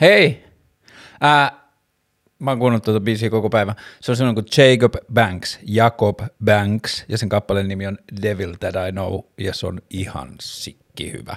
[0.00, 0.44] Hei!
[1.20, 1.70] Ää,
[2.38, 3.74] mä oon kuunnellut tuota biisiä koko päivän.
[4.00, 8.74] Se on sellainen kuin Jacob Banks, Jacob Banks, ja sen kappaleen nimi on Devil That
[8.88, 11.36] I Know, ja se on ihan sikki hyvä.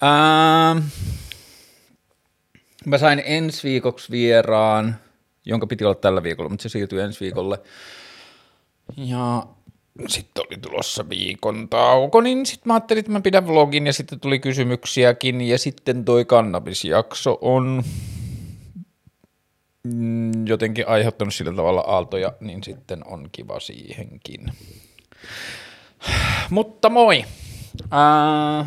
[0.00, 0.82] Ää,
[2.86, 4.96] mä sain ensi viikoksi vieraan,
[5.44, 7.58] jonka piti olla tällä viikolla, mutta se siirtyi ensi viikolle.
[8.96, 9.46] Ja
[10.08, 14.20] sitten oli tulossa viikon tauko, niin sitten mä ajattelin, että mä pidän vlogin ja sitten
[14.20, 17.82] tuli kysymyksiäkin ja sitten toi kannabisjakso on
[19.84, 24.52] mm, jotenkin aiheuttanut sillä tavalla aaltoja, niin sitten on kiva siihenkin.
[26.50, 27.24] Mutta moi!
[27.92, 28.66] Äh,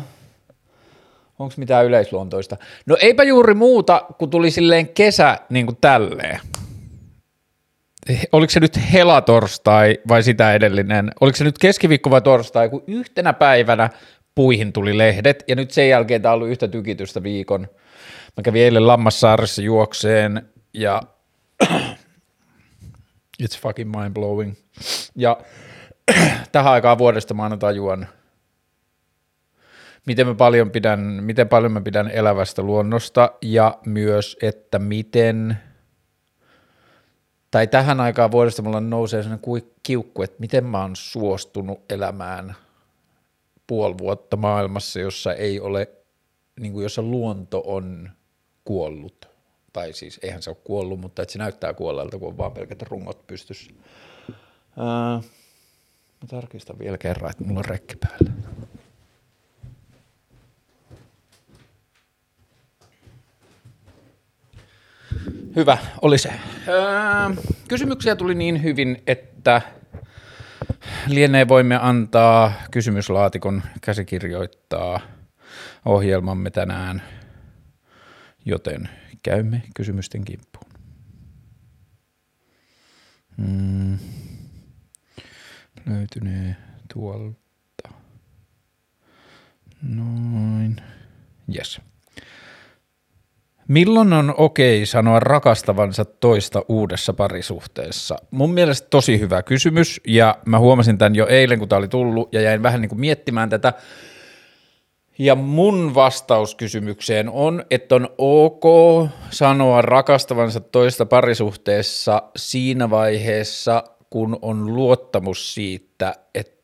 [1.38, 2.56] Onko mitään yleisluontoista?
[2.86, 6.40] No eipä juuri muuta, kun tuli silleen kesä niin kuin tälleen
[8.32, 13.32] oliko se nyt helatorstai vai sitä edellinen, oliko se nyt keskiviikko vai torstai, kun yhtenä
[13.32, 13.90] päivänä
[14.34, 17.60] puihin tuli lehdet, ja nyt sen jälkeen tämä on ollut yhtä tykitystä viikon.
[18.36, 21.02] Mä kävin eilen Lammassaaressa juokseen, ja
[23.42, 24.54] it's fucking mind blowing.
[25.14, 25.40] Ja
[26.52, 28.08] tähän aikaan vuodesta mä aina tajuan,
[30.06, 35.56] miten, mä paljon pidän, miten paljon mä pidän elävästä luonnosta, ja myös, että miten–
[37.50, 42.54] tai tähän aikaan vuodesta mulla nousee sellainen kiukku, että miten mä oon suostunut elämään
[43.66, 45.88] puoli vuotta maailmassa, jossa ei ole,
[46.60, 48.10] niin kuin jossa luonto on
[48.64, 49.28] kuollut.
[49.72, 52.82] Tai siis eihän se ole kuollut, mutta että se näyttää kuolleelta, kun on vaan pelkät
[52.82, 53.68] rungot pystys.
[54.78, 55.20] Ää,
[56.20, 58.55] mä tarkistan vielä kerran, että mulla on rekki päällä.
[65.56, 66.32] Hyvä, oli se.
[66.68, 69.62] Öö, kysymyksiä tuli niin hyvin, että
[71.06, 75.00] lienee voimme antaa kysymyslaatikon käsikirjoittaa
[75.84, 77.02] ohjelmamme tänään,
[78.44, 78.88] joten
[79.22, 80.72] käymme kysymysten kimppuun.
[83.36, 83.98] Hmm.
[85.86, 86.56] Löytynee
[86.94, 87.88] tuolta.
[89.82, 90.76] Noin.
[91.54, 91.80] Yes.
[93.68, 98.16] Milloin on okei sanoa rakastavansa toista uudessa parisuhteessa?
[98.30, 102.34] Mun mielestä tosi hyvä kysymys ja mä huomasin tämän jo eilen, kun tämä oli tullut
[102.34, 103.72] ja jäin vähän niin kuin miettimään tätä.
[105.18, 108.64] Ja mun vastaus kysymykseen on, että on ok
[109.30, 116.55] sanoa rakastavansa toista parisuhteessa siinä vaiheessa, kun on luottamus siitä, että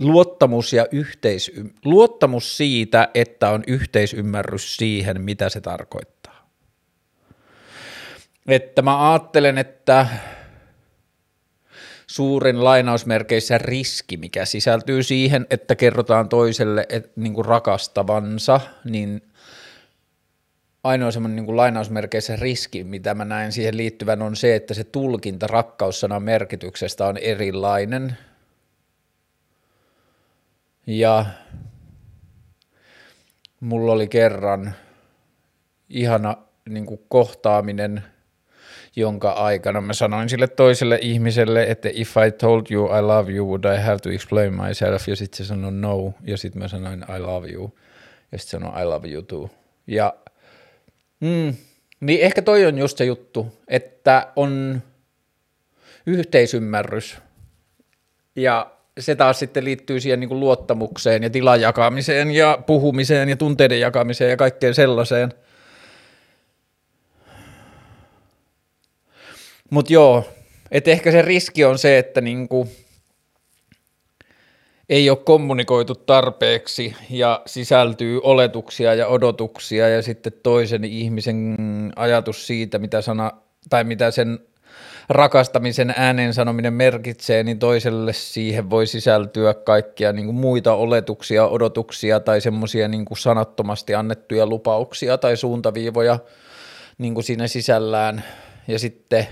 [0.00, 6.48] luottamus, ja yhteisy- luottamus siitä, että on yhteisymmärrys siihen, mitä se tarkoittaa.
[8.46, 10.06] Että mä ajattelen, että
[12.06, 19.22] suurin lainausmerkeissä riski, mikä sisältyy siihen, että kerrotaan toiselle et, niin kuin rakastavansa, niin
[20.84, 25.46] ainoa semmoinen niin lainausmerkeissä riski, mitä mä näen siihen liittyvän, on se, että se tulkinta
[25.46, 28.16] rakkaussanan merkityksestä on erilainen–
[30.86, 31.26] ja
[33.60, 34.74] mulla oli kerran
[35.88, 36.36] ihana
[36.68, 38.02] niin kuin kohtaaminen,
[38.96, 43.46] jonka aikana mä sanoin sille toiselle ihmiselle, että if I told you I love you,
[43.46, 45.08] would I have to explain myself?
[45.08, 47.78] Ja sitten se sanoi no, ja sitten mä sanoin I love you,
[48.32, 49.50] ja sitten sanoi I love you too.
[49.86, 50.14] Ja
[51.20, 51.54] mm,
[52.00, 54.82] niin ehkä toi on just se juttu, että on
[56.06, 57.18] yhteisymmärrys
[58.36, 63.36] ja se taas sitten liittyy siihen niin kuin luottamukseen ja tilan jakamiseen ja puhumiseen ja
[63.36, 65.32] tunteiden jakamiseen ja kaikkeen sellaiseen.
[69.70, 70.28] Mutta joo,
[70.70, 72.68] että ehkä se riski on se, että niin kuin
[74.88, 81.56] ei ole kommunikoitu tarpeeksi ja sisältyy oletuksia ja odotuksia ja sitten toisen ihmisen
[81.96, 83.32] ajatus siitä, mitä sana
[83.70, 84.38] tai mitä sen
[85.08, 92.20] rakastamisen äänen sanominen merkitsee, niin toiselle siihen voi sisältyä kaikkia niin kuin muita oletuksia, odotuksia
[92.20, 96.18] tai semmoisia niin sanattomasti annettuja lupauksia tai suuntaviivoja
[96.98, 98.24] niin kuin siinä sisällään.
[98.68, 99.26] Ja sitten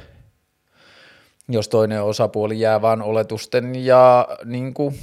[1.49, 4.94] jos toinen osapuoli jää vain oletusten ja niin kuin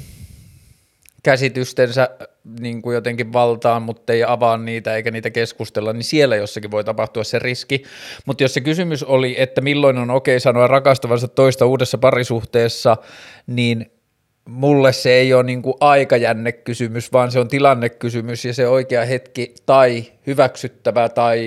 [1.24, 2.10] käsitystensä
[2.60, 6.84] niin kuin jotenkin valtaan, mutta ei avaa niitä eikä niitä keskustella, niin siellä jossakin voi
[6.84, 7.84] tapahtua se riski.
[8.26, 12.98] Mutta jos se kysymys oli, että milloin on okei sanoa rakastavansa toista uudessa parisuhteessa,
[13.48, 13.92] niin
[14.50, 19.56] mulle se ei ole niin kuin aikajännekysymys, vaan se on tilannekysymys ja se oikea hetki
[19.66, 21.40] tai hyväksyttävä tai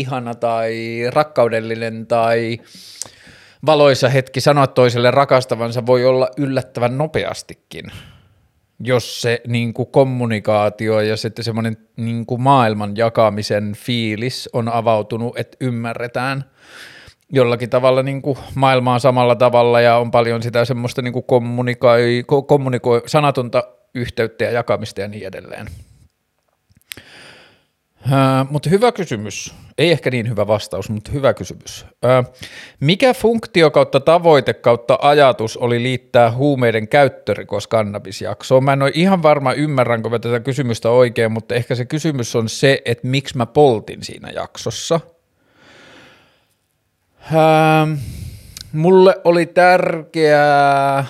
[0.00, 2.60] ihana tai rakkaudellinen tai
[3.66, 7.84] valoisa hetki sanoa toiselle rakastavansa voi olla yllättävän nopeastikin–
[8.80, 15.38] jos se niin kuin kommunikaatio ja sitten semmoinen niin kuin maailman jakamisen fiilis on avautunut,
[15.38, 16.44] että ymmärretään
[17.32, 22.24] jollakin tavalla niin kuin maailmaa samalla tavalla ja on paljon sitä semmoista niin kuin kommunikoi,
[22.46, 25.66] kommunikoi, sanatonta yhteyttä ja jakamista ja niin edelleen.
[28.04, 29.54] Uh, mutta hyvä kysymys.
[29.78, 31.86] Ei ehkä niin hyvä vastaus, mutta hyvä kysymys.
[32.04, 32.34] Uh,
[32.80, 38.64] mikä funktio kautta tavoite kautta ajatus oli liittää huumeiden käyttörikos kannabisjaksoon?
[38.64, 42.48] Mä en ole ihan varma, ymmärränkö mä tätä kysymystä oikein, mutta ehkä se kysymys on
[42.48, 45.00] se, että miksi mä poltin siinä jaksossa.
[47.32, 47.98] Uh,
[48.72, 51.04] mulle oli tärkeää,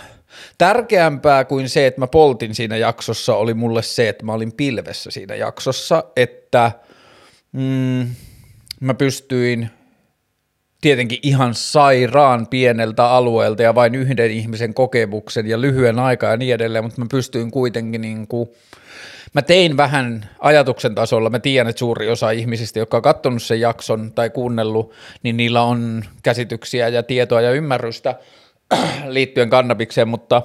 [0.59, 5.11] tärkeämpää kuin se, että mä poltin siinä jaksossa, oli mulle se, että mä olin pilvessä
[5.11, 6.73] siinä jaksossa, että
[7.53, 8.07] mm,
[8.81, 9.71] mä pystyin
[10.81, 16.55] tietenkin ihan sairaan pieneltä alueelta ja vain yhden ihmisen kokemuksen ja lyhyen aikaa ja niin
[16.55, 18.49] edelleen, mutta mä pystyin kuitenkin niin kuin,
[19.35, 23.61] mä tein vähän ajatuksen tasolla, mä tiedän, että suuri osa ihmisistä, jotka on katsonut sen
[23.61, 28.15] jakson tai kuunnellut, niin niillä on käsityksiä ja tietoa ja ymmärrystä
[29.07, 30.43] liittyen kannabikseen, mutta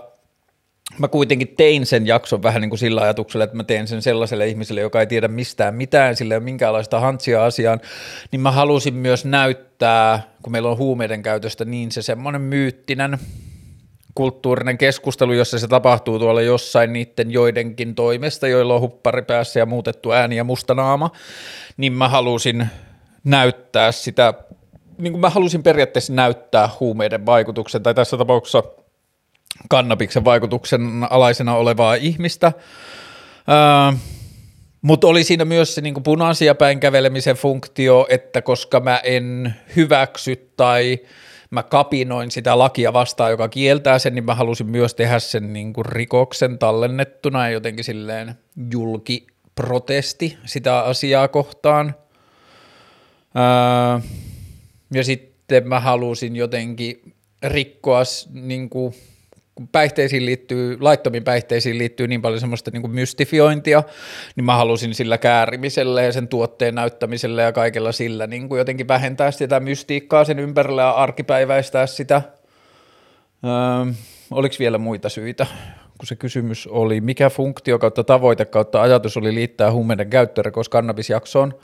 [1.00, 4.48] mä kuitenkin tein sen jakson vähän niin kuin sillä ajatuksella, että mä teen sen sellaiselle
[4.48, 7.82] ihmiselle, joka ei tiedä mistään mitään, sillä ei ole minkäänlaista hantsia asiaan,
[8.32, 13.18] niin mä halusin myös näyttää, kun meillä on huumeiden käytöstä, niin se semmoinen myyttinen
[14.16, 19.66] kulttuurinen keskustelu, jossa se tapahtuu tuolla jossain niiden joidenkin toimesta, joilla on huppari päässä ja
[19.66, 21.12] muutettu ääni ja musta naama,
[21.78, 22.68] niin mä halusin
[23.24, 24.34] näyttää sitä
[24.98, 28.64] niin kuin mä halusin periaatteessa näyttää huumeiden vaikutuksen, tai tässä tapauksessa
[29.70, 32.52] kannabiksen vaikutuksen alaisena olevaa ihmistä.
[33.50, 33.98] Öö,
[34.82, 40.52] mutta oli siinä myös se niin punaisia päin kävelemisen funktio, että koska mä en hyväksy
[40.58, 41.00] tai
[41.50, 45.74] mä kapinoin sitä lakia vastaan, joka kieltää sen, niin mä halusin myös tehdä sen niin
[45.74, 48.36] kuin rikoksen tallennettuna ja jotenkin silleen
[48.72, 51.96] julkiprotesti sitä asiaa kohtaan.
[53.36, 54.00] Öö,
[54.96, 57.14] ja sitten mä halusin jotenkin
[57.44, 58.02] rikkoa,
[58.34, 58.94] niin kuin,
[59.56, 63.84] kun päihteisiin liittyy, laittomiin päihteisiin liittyy niin paljon semmoista niin kuin mystifiointia,
[64.36, 68.88] niin mä halusin sillä käärimisellä ja sen tuotteen näyttämisellä ja kaikella sillä niin kuin jotenkin
[68.88, 72.22] vähentää sitä mystiikkaa sen ympärillä ja arkipäiväistää sitä.
[73.46, 73.94] Öö,
[74.32, 75.48] oliko vielä muita syitä?
[75.98, 81.54] kun se kysymys oli, mikä funktio kautta tavoite kautta ajatus oli liittää huumeiden käyttörikos kannabisjaksoon–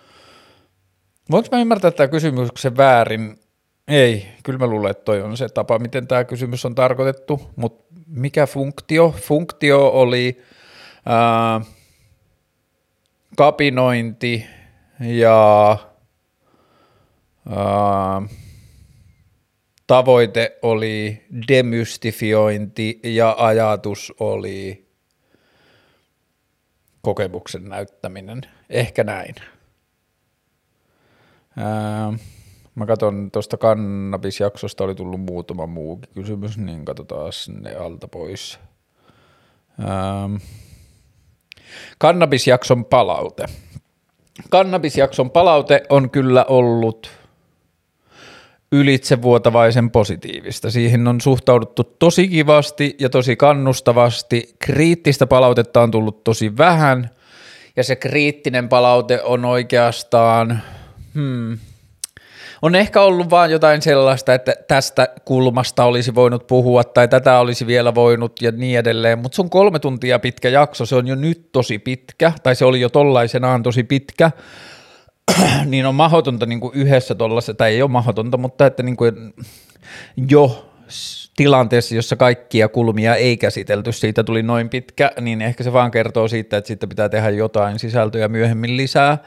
[1.31, 3.39] Voinko mä ymmärtää tämä kysymyksen väärin?
[3.87, 7.93] Ei, kyllä mä luulen, että toi on se tapa, miten tämä kysymys on tarkoitettu, mutta
[8.07, 9.15] mikä funktio?
[9.17, 10.41] Funktio oli
[11.05, 11.61] ää,
[13.37, 14.45] kapinointi
[14.99, 15.77] ja
[17.49, 18.21] ää,
[19.87, 24.87] tavoite oli demystifiointi ja ajatus oli
[27.01, 28.41] kokemuksen näyttäminen.
[28.69, 29.35] Ehkä näin.
[31.57, 32.13] Ää,
[32.75, 37.31] mä katson tuosta kannabisjaksosta oli tullut muutama muukin kysymys, niin katsotaan
[37.61, 38.59] ne alta pois.
[39.79, 40.29] Ää,
[41.97, 43.45] kannabisjakson palaute.
[44.49, 47.11] Kannabisjakson palaute on kyllä ollut
[48.71, 50.71] ylitsevuotavaisen positiivista.
[50.71, 54.55] Siihen on suhtauduttu tosi kivasti ja tosi kannustavasti.
[54.59, 57.09] Kriittistä palautetta on tullut tosi vähän
[57.75, 60.59] ja se kriittinen palaute on oikeastaan–
[61.15, 61.57] Hmm.
[62.61, 67.67] On ehkä ollut vaan jotain sellaista, että tästä kulmasta olisi voinut puhua tai tätä olisi
[67.67, 71.15] vielä voinut ja niin edelleen, mutta se on kolme tuntia pitkä jakso, se on jo
[71.15, 74.31] nyt tosi pitkä, tai se oli jo tollaisenaan tosi pitkä,
[75.65, 79.33] niin on mahdotonta niin kuin yhdessä tuollaisessa, tai ei ole mahdotonta, mutta että niin kuin
[80.29, 80.71] jo
[81.35, 86.27] tilanteessa, jossa kaikkia kulmia ei käsitelty, siitä tuli noin pitkä, niin ehkä se vaan kertoo
[86.27, 89.17] siitä, että sitten pitää tehdä jotain sisältöjä myöhemmin lisää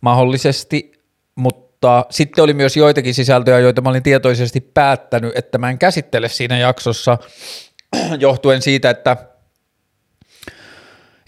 [0.00, 0.97] mahdollisesti,
[1.38, 6.28] mutta sitten oli myös joitakin sisältöjä, joita mä olin tietoisesti päättänyt, että mä en käsittele
[6.28, 7.18] siinä jaksossa
[8.18, 9.16] johtuen siitä, että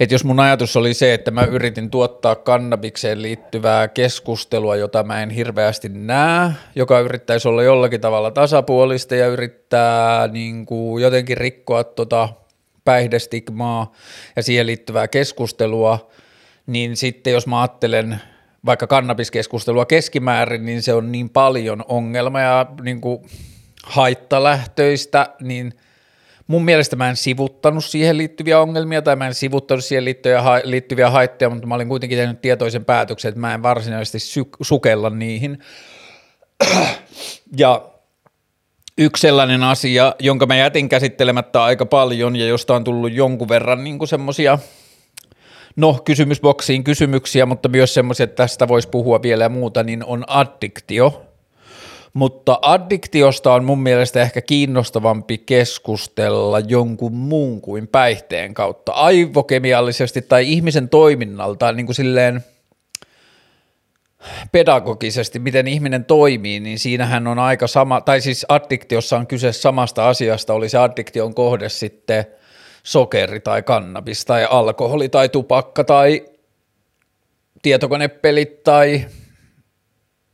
[0.01, 5.23] että jos mun ajatus oli se, että mä yritin tuottaa kannabikseen liittyvää keskustelua, jota mä
[5.23, 11.85] en hirveästi näe, joka yrittäisi olla jollakin tavalla tasapuolista ja yrittää niin kuin jotenkin rikkoa
[11.85, 12.29] tota
[12.85, 13.93] päihdestigmaa
[14.37, 16.11] ja siihen liittyvää keskustelua,
[16.67, 18.21] niin sitten jos mä ajattelen
[18.67, 23.19] vaikka kannabiskeskustelua keskimäärin, niin se on niin paljon ongelma ja niin kuin
[23.85, 25.73] haittalähtöistä, niin
[26.47, 30.05] mun mielestä mä en sivuttanut siihen liittyviä ongelmia tai mä en sivuttanut siihen
[30.65, 34.19] liittyviä haittoja, mutta mä olin kuitenkin tehnyt tietoisen päätöksen, että mä en varsinaisesti
[34.63, 35.59] sukella niihin.
[37.57, 37.91] Ja
[38.99, 43.85] yksi sellainen asia, jonka mä jätin käsittelemättä aika paljon ja josta on tullut jonkun verran
[43.85, 44.59] niin semmoisia
[45.77, 50.25] no kysymysboksiin kysymyksiä, mutta myös semmoisia, että tästä voisi puhua vielä ja muuta, niin on
[50.27, 51.27] addiktio.
[52.13, 60.53] Mutta addiktiosta on mun mielestä ehkä kiinnostavampi keskustella jonkun muun kuin päihteen kautta, aivokemiallisesti tai
[60.53, 62.41] ihmisen toiminnalta, niin kuin silleen–
[64.53, 70.09] pedagogisesti, miten ihminen toimii, niin siinähän on aika sama, tai siis addiktiossa on kyse samasta
[70.09, 72.27] asiasta, oli se addiktion kohde sitten
[72.83, 76.25] sokeri tai kannabis tai alkoholi tai tupakka tai
[77.63, 79.07] tietokonepelit tai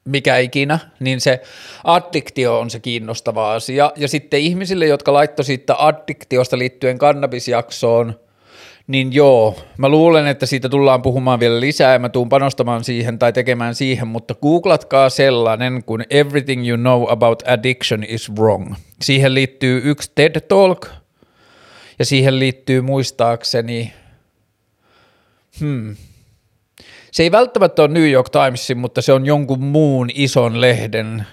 [0.05, 1.43] mikä ikinä, niin se
[1.85, 3.93] addiktio on se kiinnostava asia.
[3.97, 8.15] Ja sitten ihmisille, jotka laittoi siitä addiktiosta liittyen kannabisjaksoon–
[8.87, 13.19] niin joo, mä luulen, että siitä tullaan puhumaan vielä lisää ja mä tuun panostamaan siihen
[13.19, 18.75] tai tekemään siihen, mutta googlatkaa sellainen kuin Everything You Know About Addiction is Wrong.
[19.03, 20.87] Siihen liittyy yksi TED Talk
[21.99, 23.93] ja siihen liittyy muistaakseni,
[25.61, 25.97] hmm,
[27.13, 31.27] se ei välttämättä ole New York Timesin, mutta se on jonkun muun ison lehden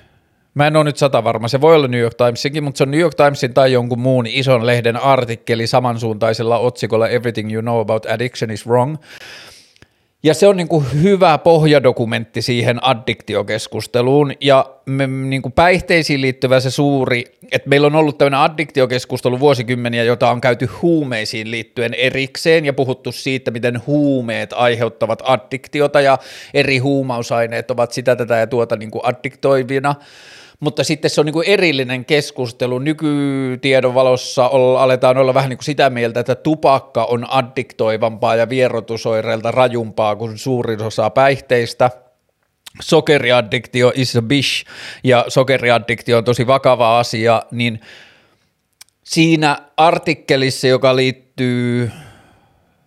[0.54, 2.92] Mä en ole nyt sata varma, se voi olla New York Timesinkin, mutta se on
[2.92, 8.06] New York Timesin tai jonkun muun ison lehden artikkeli samansuuntaisella otsikolla Everything you know about
[8.06, 8.98] addiction is wrong.
[10.26, 14.34] Ja se on niin kuin hyvä pohjadokumentti siihen addiktiokeskusteluun.
[14.42, 20.04] Ja me, niin kuin päihteisiin liittyvä se suuri, että meillä on ollut tämmöinen addiktiokeskustelu vuosikymmeniä,
[20.04, 26.18] jota on käyty huumeisiin liittyen erikseen ja puhuttu siitä, miten huumeet aiheuttavat addiktiota ja
[26.54, 29.96] eri huumausaineet ovat sitä tätä ja tuota niin kuin addiktoivina
[30.64, 32.80] mutta sitten se on niin kuin erillinen keskustelu.
[32.80, 34.46] Nykytiedon valossa
[34.80, 40.38] aletaan olla vähän niin kuin sitä mieltä, että tupakka on addiktoivampaa ja vierotusoireilta rajumpaa kuin
[40.38, 41.92] suurin osa päihteistä.
[42.82, 44.66] Sokeriaddiktio is a bish
[45.04, 47.80] ja sokeriaddiktio on tosi vakava asia, niin
[49.04, 51.92] siinä artikkelissa, joka liittyy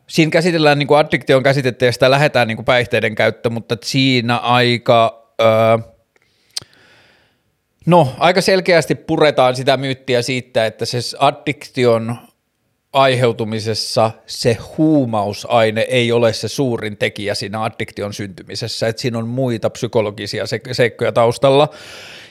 [0.06, 5.95] Siinä käsitellään niin addiktion käsitettä ja sitä lähdetään niin päihteiden käyttö, mutta siinä aika öö,
[7.86, 12.16] No, aika selkeästi puretaan sitä myyttiä siitä, että se addiktion
[12.92, 19.70] aiheutumisessa se huumausaine ei ole se suurin tekijä siinä addiktion syntymisessä, että siinä on muita
[19.70, 21.68] psykologisia seikkoja taustalla.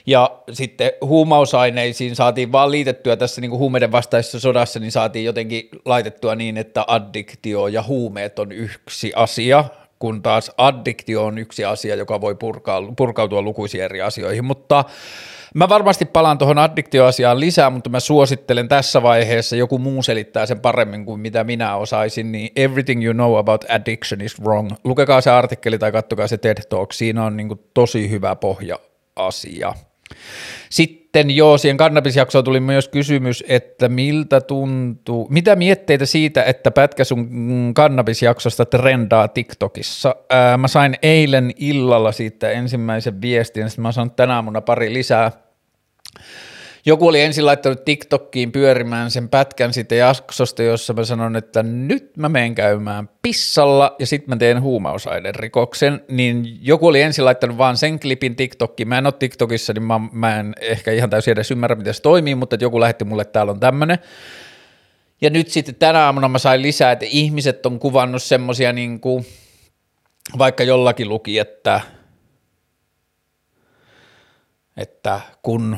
[0.05, 5.69] Ja sitten huumausaineisiin saatiin vaan liitettyä tässä niin kuin huumeiden vastaisessa sodassa, niin saatiin jotenkin
[5.85, 9.65] laitettua niin, että addiktio ja huumeet on yksi asia,
[9.99, 14.85] kun taas addiktio on yksi asia, joka voi purkaa, purkautua lukuisiin eri asioihin, mutta
[15.55, 20.59] Mä varmasti palaan tuohon addiktioasiaan lisää, mutta mä suosittelen tässä vaiheessa, joku muu selittää sen
[20.59, 24.71] paremmin kuin mitä minä osaisin, niin Everything You Know About Addiction is Wrong.
[24.83, 29.73] Lukekaa se artikkeli tai kattokaa se TED Talk, siinä on niin tosi hyvä pohja-asia.
[30.69, 31.04] Sitten
[31.36, 37.72] joo, siihen kannabisjaksoon tuli myös kysymys, että miltä tuntuu, mitä mietteitä siitä, että pätkä sun
[37.75, 40.15] kannabisjaksosta trendaa TikTokissa.
[40.29, 45.31] Ää, mä sain eilen illalla siitä ensimmäisen viestin, sitten mä sain tänä aamuna pari lisää–
[46.85, 52.17] joku oli ensin laittanut TikTokkiin pyörimään sen pätkän siitä jaksosta, jossa mä sanon, että nyt
[52.17, 57.57] mä menen käymään pissalla ja sitten mä teen huumausaiden rikoksen, niin joku oli ensin laittanut
[57.57, 58.87] vaan sen klipin TikTokkiin.
[58.87, 62.01] Mä en ole TikTokissa, niin mä, mä en ehkä ihan täysin edes ymmärrä, miten se
[62.01, 63.99] toimii, mutta joku lähetti mulle, että täällä on tämmöinen.
[65.21, 69.25] Ja nyt sitten tänä aamuna mä sain lisää, että ihmiset on kuvannut semmosia niin kuin,
[70.37, 71.81] vaikka jollakin luki, että,
[74.77, 75.77] että kun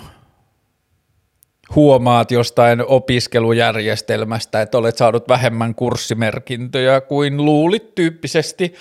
[1.76, 8.74] huomaat jostain opiskelujärjestelmästä, että olet saanut vähemmän kurssimerkintöjä kuin luulit tyyppisesti,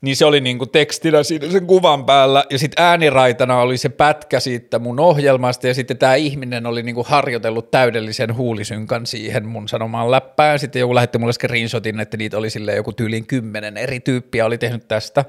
[0.00, 4.40] niin se oli niinku tekstinä siinä sen kuvan päällä, ja sitten ääniraitana oli se pätkä
[4.40, 10.10] siitä mun ohjelmasta, ja sitten tämä ihminen oli niinku harjoitellut täydellisen huulisynkan siihen mun sanomaan
[10.10, 14.46] läppään, sitten joku lähetti mulle screenshotin, että niitä oli sille joku tyylin kymmenen eri tyyppiä
[14.46, 15.24] oli tehnyt tästä,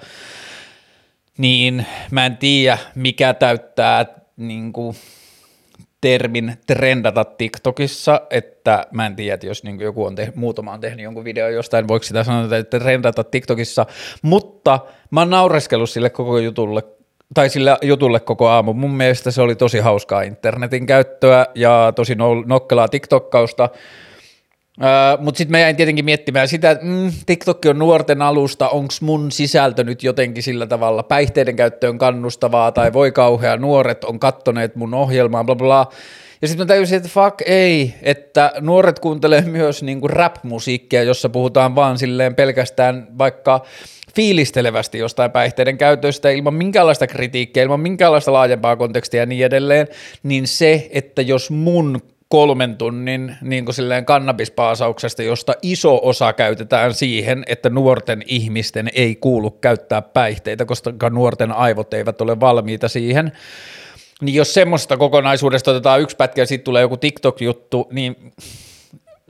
[1.38, 4.06] niin mä en tiedä, mikä täyttää
[4.38, 4.96] niinku,
[6.02, 10.80] termin trendata TikTokissa, että mä en tiedä, että jos niin joku on tehnyt, muutama on
[10.80, 13.86] tehnyt jonkun video jostain, voiko sitä sanoa, että trendata TikTokissa,
[14.22, 14.80] mutta
[15.12, 16.84] mä oon naureskellut sille koko jutulle,
[17.34, 18.74] tai sillä jutulle koko aamu.
[18.74, 22.16] Mun mielestä se oli tosi hauskaa internetin käyttöä ja tosi
[22.46, 23.70] nokkelaa TikTokkausta,
[24.80, 28.94] Uh, Mutta sitten mä jäin tietenkin miettimään sitä, että mm, TikTok on nuorten alusta, onko
[29.02, 34.76] mun sisältö nyt jotenkin sillä tavalla päihteiden käyttöön kannustavaa tai voi kauhea, nuoret on kattoneet
[34.76, 35.88] mun ohjelmaa, bla bla.
[36.42, 41.76] Ja sitten mä tajusin, että fuck ei, että nuoret kuuntelee myös niinku rap-musiikkia, jossa puhutaan
[41.76, 43.62] vaan silleen pelkästään vaikka
[44.16, 49.88] fiilistelevästi jostain päihteiden käytöstä ilman minkäänlaista kritiikkiä, ilman minkäänlaista laajempaa kontekstia ja niin edelleen,
[50.24, 57.44] niin se, että jos mun kolmen tunnin niin silleen kannabispaasauksesta, josta iso osa käytetään siihen,
[57.48, 63.32] että nuorten ihmisten ei kuulu käyttää päihteitä, koska nuorten aivot eivät ole valmiita siihen,
[64.22, 68.34] niin jos semmoista kokonaisuudesta otetaan yksi pätkä ja sitten tulee joku TikTok-juttu, niin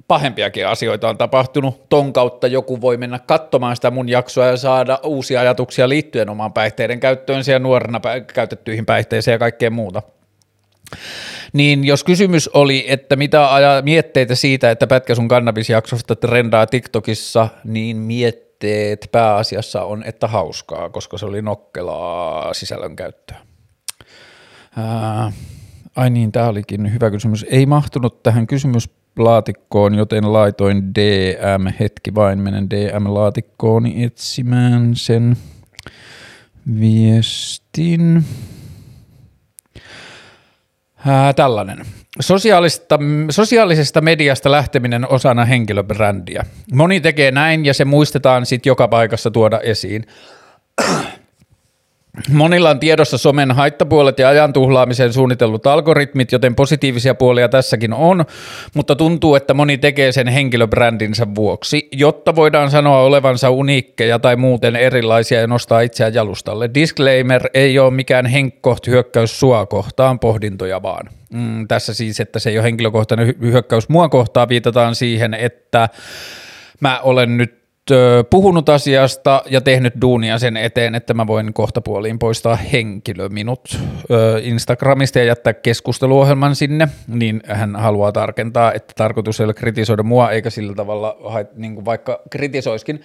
[0.07, 1.89] pahempiakin asioita on tapahtunut.
[1.89, 6.53] Ton kautta joku voi mennä katsomaan sitä mun jaksoa ja saada uusia ajatuksia liittyen omaan
[6.53, 8.01] päihteiden käyttöön ja nuorena
[8.33, 10.01] käytettyihin päihteisiin ja kaikkeen muuta.
[11.53, 17.47] Niin jos kysymys oli, että mitä aja, mietteitä siitä, että pätkä sun kannabisjaksosta trendaa TikTokissa,
[17.63, 23.37] niin mietteet pääasiassa on, että hauskaa, koska se oli nokkelaa sisällön käyttöä.
[24.77, 25.31] Ää,
[25.95, 27.45] ai niin, tämä olikin hyvä kysymys.
[27.49, 35.37] Ei mahtunut tähän kysymyslaatikkoon, joten laitoin DM, hetki vain, menen DM-laatikkoon etsimään sen
[36.79, 38.25] viestin.
[41.07, 41.85] Ää, tällainen.
[42.19, 46.45] Sosiaalista, sosiaalisesta mediasta lähteminen osana henkilöbrändiä.
[46.73, 50.05] Moni tekee näin ja se muistetaan sitten joka paikassa tuoda esiin.
[52.29, 58.25] Monilla on tiedossa somen haittapuolet ja ajan tuhlaamiseen suunnitellut algoritmit, joten positiivisia puolia tässäkin on,
[58.73, 64.75] mutta tuntuu, että moni tekee sen henkilöbrändinsä vuoksi, jotta voidaan sanoa olevansa uniikkeja tai muuten
[64.75, 66.69] erilaisia ja nostaa itseään jalustalle.
[66.73, 71.09] Disclaimer ei ole mikään henkkoht hyökkäys sua kohtaan, pohdintoja vaan.
[71.33, 75.89] Mm, tässä siis, että se ei ole henkilökohtainen hyökkäys mua kohtaan, viitataan siihen, että
[76.79, 77.58] mä olen nyt
[78.29, 83.79] puhunut asiasta ja tehnyt duunia sen eteen, että mä voin kohtapuoliin poistaa henkilöminut
[84.41, 90.31] Instagramista ja jättää keskusteluohjelman sinne, niin hän haluaa tarkentaa, että tarkoitus ei ole kritisoida mua
[90.31, 91.17] eikä sillä tavalla
[91.55, 93.01] niin kuin vaikka kritisoiskin.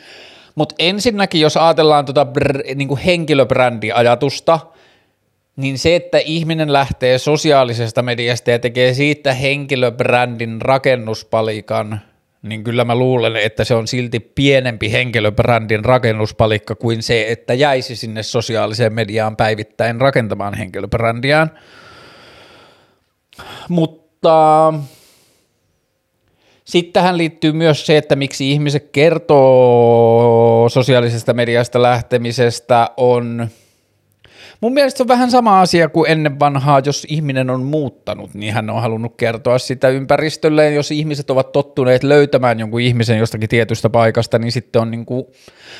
[0.54, 4.60] Mutta ensinnäkin, jos ajatellaan tuota br- niin kuin henkilöbrändiajatusta,
[5.56, 12.00] niin se, että ihminen lähtee sosiaalisesta mediasta ja tekee siitä henkilöbrändin rakennuspalikan–
[12.44, 17.96] niin kyllä mä luulen, että se on silti pienempi henkilöbrändin rakennuspalikka kuin se, että jäisi
[17.96, 21.50] sinne sosiaaliseen mediaan päivittäin rakentamaan henkilöbrändiään.
[23.68, 24.74] Mutta
[26.64, 33.48] sitten tähän liittyy myös se, että miksi ihmiset kertoo sosiaalisesta mediasta lähtemisestä on–
[34.64, 38.54] Mun mielestä se on vähän sama asia kuin ennen vanhaa, jos ihminen on muuttanut, niin
[38.54, 40.74] hän on halunnut kertoa sitä ympäristölleen.
[40.74, 45.24] Jos ihmiset ovat tottuneet löytämään jonkun ihmisen jostakin tietystä paikasta, niin sitten on niin kuin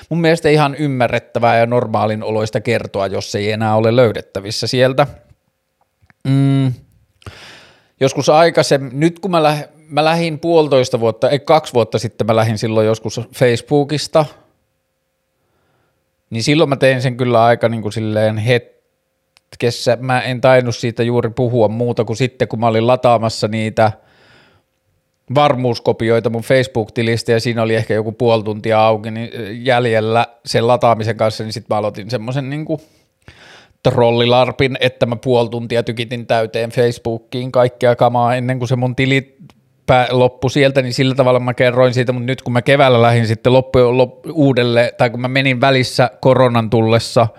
[0.09, 5.07] mun mielestä ihan ymmärrettävää ja normaalin oloista kertoa, jos ei enää ole löydettävissä sieltä.
[6.29, 6.73] Mm.
[8.01, 12.37] Joskus aikaisemmin, nyt kun mä, läh, mä lähdin puolitoista vuotta, ei kaksi vuotta sitten mä
[12.37, 14.25] lähdin silloin joskus Facebookista,
[16.31, 18.74] niin silloin mä tein sen kyllä aika niin kuin silleen het,
[19.55, 19.99] hetkessä.
[20.01, 23.93] Mä en tainnut siitä juuri puhua muuta kuin sitten, kun mä olin lataamassa niitä
[25.35, 29.31] varmuuskopioita mun Facebook-tilistä ja siinä oli ehkä joku puoli tuntia auki niin
[29.67, 32.67] jäljellä sen lataamisen kanssa, niin sitten mä aloitin semmoisen niin
[33.83, 39.37] trollilarpin, että mä puoli tuntia tykitin täyteen Facebookiin kaikkea kamaa ennen kuin se mun tili
[40.11, 43.53] loppu sieltä, niin sillä tavalla mä kerroin siitä, mutta nyt kun mä keväällä lähdin sitten
[43.53, 47.27] loppu, loppu uudelle, tai kun mä menin välissä koronan tullessa–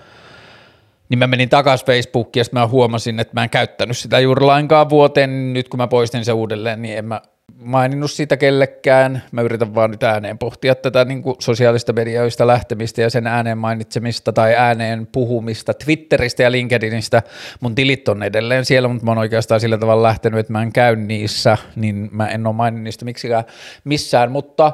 [1.09, 4.45] niin mä menin takaisin Facebookiin ja sitten mä huomasin, että mä en käyttänyt sitä juuri
[4.45, 7.21] lainkaan vuoteen, niin nyt kun mä poistin sen uudelleen, niin en mä
[7.55, 9.23] maininnut siitä kellekään.
[9.31, 13.57] Mä yritän vaan nyt ääneen pohtia tätä niin kuin sosiaalista medioista lähtemistä ja sen ääneen
[13.57, 17.23] mainitsemista tai ääneen puhumista Twitteristä ja LinkedInistä.
[17.59, 20.73] Mun tilit on edelleen siellä, mutta mä oon oikeastaan sillä tavalla lähtenyt, että mä en
[20.73, 23.43] käy niissä, niin mä en ole maininnut niistä miksikään
[23.83, 24.71] missään, mutta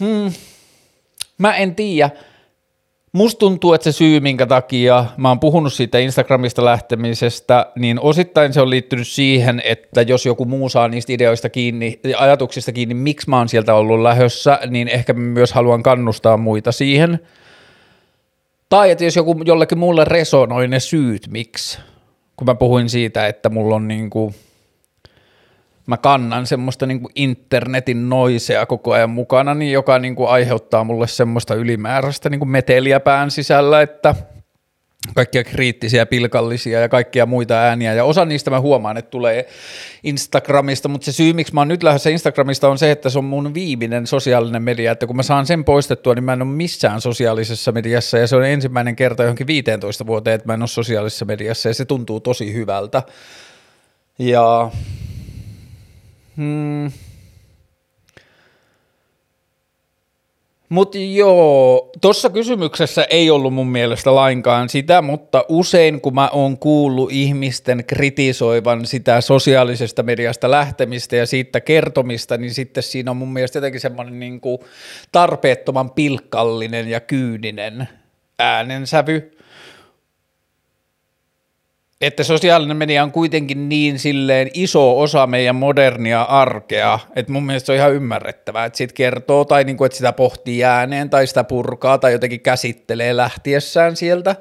[0.00, 0.32] hmm,
[1.38, 2.10] mä en tiedä
[3.12, 8.52] Musta tuntuu, että se syy, minkä takia mä oon puhunut siitä Instagramista lähtemisestä, niin osittain
[8.52, 13.30] se on liittynyt siihen, että jos joku muu saa niistä ideoista kiinni, ajatuksista kiinni, miksi
[13.30, 17.20] mä oon sieltä ollut lähössä, niin ehkä mä myös haluan kannustaa muita siihen.
[18.68, 21.78] Tai että jos joku jollekin muulle resonoi ne syyt, miksi.
[22.36, 24.34] Kun mä puhuin siitä, että mulla on niinku–
[25.88, 30.84] mä kannan semmoista niin kuin internetin noisea koko ajan mukana, niin joka niin kuin aiheuttaa
[30.84, 34.14] mulle semmoista ylimääräistä niin kuin meteliä pään sisällä, että
[35.14, 39.48] kaikkia kriittisiä, pilkallisia ja kaikkia muita ääniä, ja osa niistä mä huomaan, että tulee
[40.02, 43.24] Instagramista, mutta se syy, miksi mä oon nyt lähdössä Instagramista on se, että se on
[43.24, 47.00] mun viimeinen sosiaalinen media, että kun mä saan sen poistettua, niin mä en ole missään
[47.00, 51.24] sosiaalisessa mediassa, ja se on ensimmäinen kerta johonkin 15 vuoteen, että mä en ole sosiaalisessa
[51.24, 53.02] mediassa, ja se tuntuu tosi hyvältä.
[54.18, 54.70] Ja
[56.38, 56.92] Hmm.
[60.68, 66.58] Mutta joo, tuossa kysymyksessä ei ollut mun mielestä lainkaan sitä, mutta usein kun mä oon
[66.58, 73.32] kuullut ihmisten kritisoivan sitä sosiaalisesta mediasta lähtemistä ja siitä kertomista, niin sitten siinä on mun
[73.32, 74.40] mielestä jotenkin semmoinen niin
[75.12, 77.88] tarpeettoman pilkkallinen ja kyyninen
[78.38, 79.37] äänensävy
[82.00, 87.66] että sosiaalinen media on kuitenkin niin silleen iso osa meidän modernia arkea, että mun mielestä
[87.66, 91.44] se on ihan ymmärrettävää, että sit kertoo tai niinku, että sitä pohtii ääneen tai sitä
[91.44, 94.36] purkaa tai jotenkin käsittelee lähtiessään sieltä.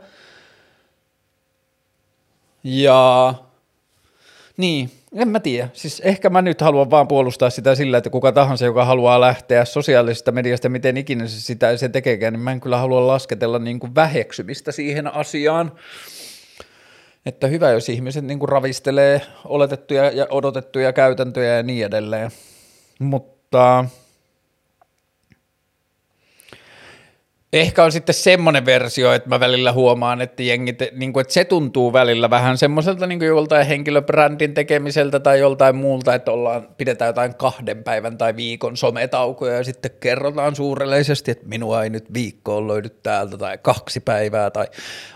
[2.63, 3.33] Ja
[4.57, 5.69] niin, en mä tiedä.
[5.73, 9.65] Siis ehkä mä nyt haluan vaan puolustaa sitä sillä, että kuka tahansa, joka haluaa lähteä
[9.65, 13.79] sosiaalisesta mediasta, miten ikinä se sitä se tekeekään, niin mä en kyllä halua lasketella niin
[13.79, 15.71] kuin väheksymistä siihen asiaan
[17.27, 22.31] että hyvä, jos ihmiset niin kuin ravistelee oletettuja ja odotettuja käytäntöjä ja niin edelleen.
[22.99, 23.85] Mutta
[27.53, 31.45] Ehkä on sitten semmoinen versio, että mä välillä huomaan, että, jengit, niin kuin, että se
[31.45, 37.09] tuntuu välillä vähän semmoiselta niin kuin joltain henkilöbrändin tekemiseltä tai joltain muulta, että ollaan, pidetään
[37.09, 42.67] jotain kahden päivän tai viikon sometaukoja ja sitten kerrotaan suurelleisesti, että minua ei nyt viikkoon
[42.67, 44.67] löydy täältä tai kaksi päivää tai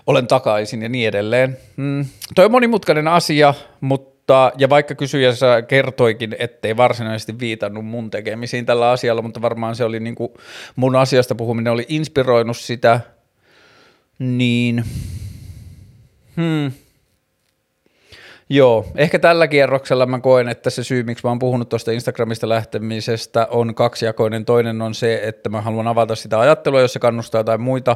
[0.07, 1.57] olen takaisin ja niin edelleen.
[1.77, 2.05] Hmm.
[2.35, 8.65] Toi on monimutkainen asia, mutta mutta, ja vaikka kysyjässä kertoikin, ettei varsinaisesti viitannut mun tekemisiin
[8.65, 10.31] tällä asialla, mutta varmaan se oli niin kuin
[10.75, 12.99] mun asiasta puhuminen oli inspiroinut sitä,
[14.19, 14.83] niin
[16.37, 16.71] hmm,
[18.53, 22.49] Joo, ehkä tällä kierroksella mä koen, että se syy, miksi mä oon puhunut tuosta Instagramista
[22.49, 24.45] lähtemisestä, on kaksijakoinen.
[24.45, 27.95] Toinen on se, että mä haluan avata sitä ajattelua, jos se kannustaa jotain muita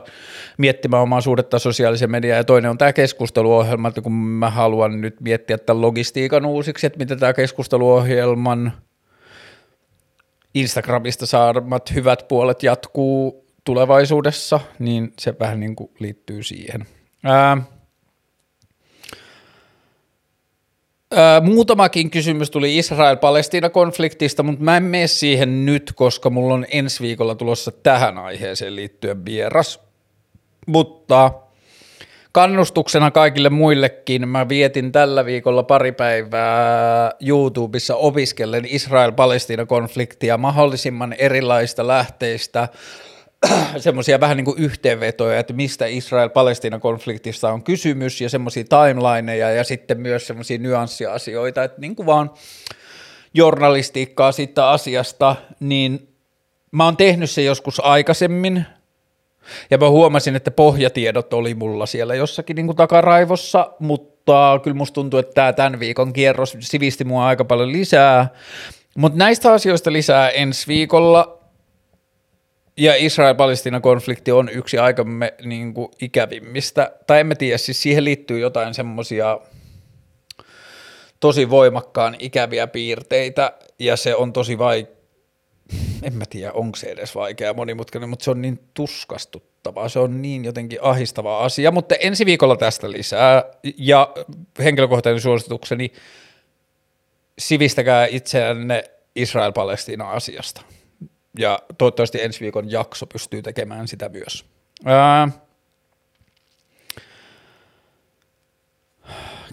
[0.57, 2.37] miettimään omaa suhdetta sosiaalisen mediaan.
[2.37, 6.99] Ja toinen on tämä keskusteluohjelma, että kun mä haluan nyt miettiä tämän logistiikan uusiksi, että
[6.99, 8.73] miten tämä keskusteluohjelman
[10.53, 16.85] Instagramista saamat hyvät puolet jatkuu tulevaisuudessa, niin se vähän niin kuin liittyy siihen.
[17.23, 17.57] Ää,
[21.41, 27.35] muutamakin kysymys tuli Israel-Palestiina-konfliktista, mutta mä en mene siihen nyt, koska mulla on ensi viikolla
[27.35, 29.79] tulossa tähän aiheeseen liittyen vieras.
[30.67, 31.31] Mutta
[32.31, 42.67] kannustuksena kaikille muillekin mä vietin tällä viikolla pari päivää YouTubessa opiskellen Israel-Palestiina-konfliktia mahdollisimman erilaista lähteistä–
[43.77, 50.01] semmoisia vähän niin kuin yhteenvetoja, että mistä Israel-Palestina-konfliktista on kysymys ja semmoisia timelineja ja sitten
[50.01, 52.31] myös semmoisia nyanssiasioita, että niin kuin vaan
[53.33, 56.15] journalistiikkaa siitä asiasta, niin
[56.71, 58.65] mä oon tehnyt se joskus aikaisemmin
[59.69, 64.93] ja mä huomasin, että pohjatiedot oli mulla siellä jossakin niin kuin takaraivossa, mutta kyllä musta
[64.93, 68.29] tuntuu, että tämä tämän viikon kierros sivisti mua aika paljon lisää,
[68.97, 71.44] mutta näistä asioista lisää ensi viikolla
[72.77, 78.73] ja Israel-Palestina-konflikti on yksi aikamme niin kuin ikävimmistä, tai emme tiedä, siis siihen liittyy jotain
[78.73, 79.39] semmoisia
[81.19, 84.95] tosi voimakkaan ikäviä piirteitä, ja se on tosi vaikea,
[86.03, 90.21] en mä tiedä, onko se edes vaikea monimutkainen, mutta se on niin tuskastuttavaa, se on
[90.21, 93.43] niin jotenkin ahistava asia, mutta ensi viikolla tästä lisää,
[93.77, 94.13] ja
[94.63, 95.91] henkilökohtainen suositukseni,
[97.39, 98.83] sivistäkää itseänne
[99.15, 100.61] Israel-Palestina-asiasta
[101.39, 104.45] ja toivottavasti ensi viikon jakso pystyy tekemään sitä myös.
[104.85, 105.27] Ää,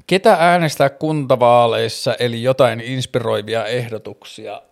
[0.06, 4.62] ketä äänestää kuntavaaleissa, eli jotain inspiroivia ehdotuksia?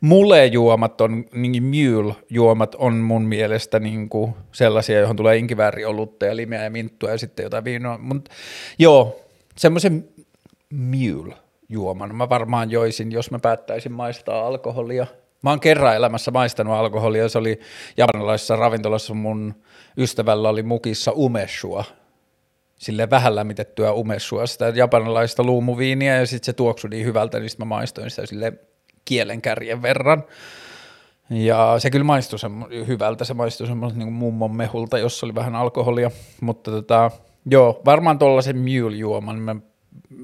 [0.00, 6.64] Mule-juomat on, niin mule-juomat on mun mielestä niin kuin sellaisia, johon tulee inkivääriolutta ja limeä
[6.64, 7.98] ja minttua ja sitten jotain viinoa.
[7.98, 8.28] Mut,
[8.78, 9.20] joo,
[9.56, 10.08] semmoisen
[10.70, 15.06] mule-juoman mä varmaan joisin, jos mä päättäisin maistaa alkoholia.
[15.42, 17.60] Mä oon kerran elämässä maistanut alkoholia, se oli
[17.96, 19.14] japanilaisessa ravintolassa.
[19.14, 19.54] Mun
[19.96, 21.84] ystävällä oli mukissa umeshua,
[22.76, 27.66] sille vähän lämmitettyä umeshua, sitä japanilaista luumuviiniä ja sitten se tuoksui niin hyvältä, niin sitten
[27.66, 28.52] mä maistoin sitä sille
[29.04, 30.24] kielenkärjen verran.
[31.30, 35.54] Ja se kyllä maistui semmo- hyvältä, se maistui semmoisen niin mummon mehulta, jossa oli vähän
[35.54, 37.10] alkoholia, mutta tota,
[37.46, 39.56] joo, varmaan tuollaisen mule-juoman mä,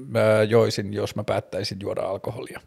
[0.07, 2.61] mä joisin, jos mä päättäisin juoda alkoholia.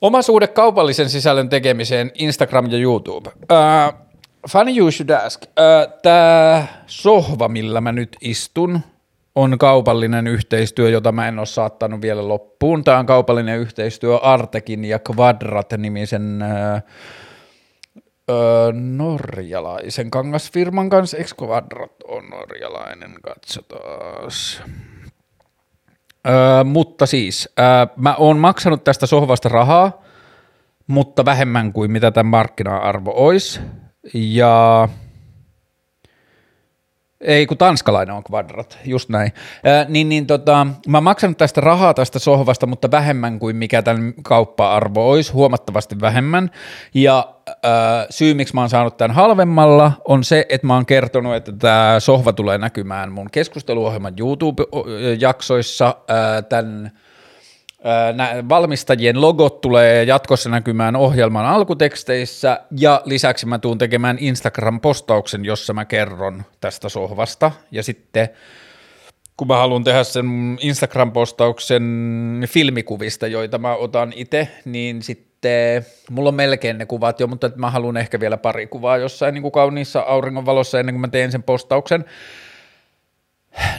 [0.00, 3.30] Oma suhde kaupallisen sisällön tekemiseen, Instagram ja YouTube.
[3.30, 3.94] Uh,
[4.50, 5.42] funny you should ask.
[5.42, 8.80] Uh, Tämä sohva, millä mä nyt istun,
[9.34, 12.84] on kaupallinen yhteistyö, jota mä en ole saattanut vielä loppuun.
[12.84, 16.82] Tämä on kaupallinen yhteistyö Artekin ja Quadrat-nimisen uh,
[18.28, 21.16] uh, norjalaisen kangasfirman kanssa.
[21.16, 23.14] Eikö Quadrat on norjalainen?
[23.22, 24.30] Katsotaan.
[26.26, 30.02] Öö, mutta siis, öö, mä oon maksanut tästä sohvasta rahaa,
[30.86, 33.60] mutta vähemmän kuin mitä tämän markkina-arvo olisi.
[34.14, 34.88] Ja
[37.20, 39.32] ei kun tanskalainen on kvadrat, just näin.
[39.64, 43.82] Ää, niin, niin tota, mä oon maksanut tästä rahaa tästä sohvasta, mutta vähemmän kuin mikä
[43.82, 46.50] tämän kauppa-arvo olisi, huomattavasti vähemmän.
[46.94, 51.34] Ja ää, syy, miksi mä oon saanut tämän halvemmalla, on se, että mä oon kertonut,
[51.34, 56.90] että tämä sohva tulee näkymään mun keskusteluohjelman YouTube-jaksoissa ää, tämän
[58.48, 65.84] valmistajien logot tulee jatkossa näkymään ohjelman alkuteksteissä ja lisäksi mä tuun tekemään Instagram-postauksen, jossa mä
[65.84, 68.28] kerron tästä sohvasta ja sitten
[69.36, 71.82] kun mä haluan tehdä sen Instagram-postauksen
[72.48, 77.70] filmikuvista, joita mä otan itse, niin sitten mulla on melkein ne kuvat jo, mutta mä
[77.70, 81.42] haluan ehkä vielä pari kuvaa jossain niin kuin kauniissa auringonvalossa ennen kuin mä teen sen
[81.42, 82.04] postauksen.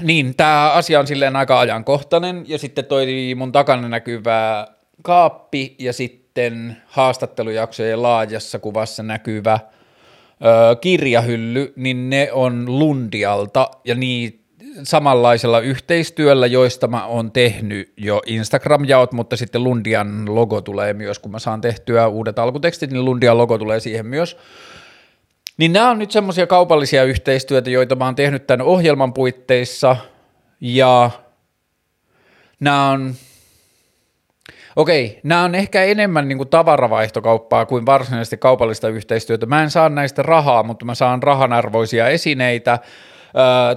[0.02, 4.68] Niin, tämä asia on silleen aika ajankohtainen ja sitten toi mun takana näkyvä
[5.02, 14.40] kaappi ja sitten haastattelujaksojen laajassa kuvassa näkyvä ö, kirjahylly, niin ne on Lundialta ja niin
[14.84, 21.32] samanlaisella yhteistyöllä, joista mä oon tehnyt jo Instagram-jaot, mutta sitten Lundian logo tulee myös, kun
[21.32, 24.38] mä saan tehtyä uudet alkutekstit, niin Lundian logo tulee siihen myös.
[25.60, 29.96] Niin nämä on nyt semmoisia kaupallisia yhteistyötä, joita mä oon tehnyt tämän ohjelman puitteissa,
[30.62, 31.12] ja
[32.60, 33.14] nämä on,
[34.76, 39.46] okei, nämä on ehkä enemmän niin kuin tavaravaihtokauppaa kuin varsinaisesti kaupallista yhteistyötä.
[39.46, 42.80] Mä en saa näistä rahaa, mutta mä saan rahanarvoisia esineitä,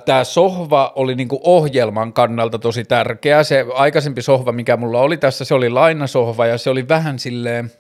[0.05, 3.43] tämä sohva oli niinku ohjelman kannalta tosi tärkeä.
[3.43, 7.73] Se aikaisempi sohva, mikä mulla oli tässä, se oli lainasohva ja se oli vähän silleen,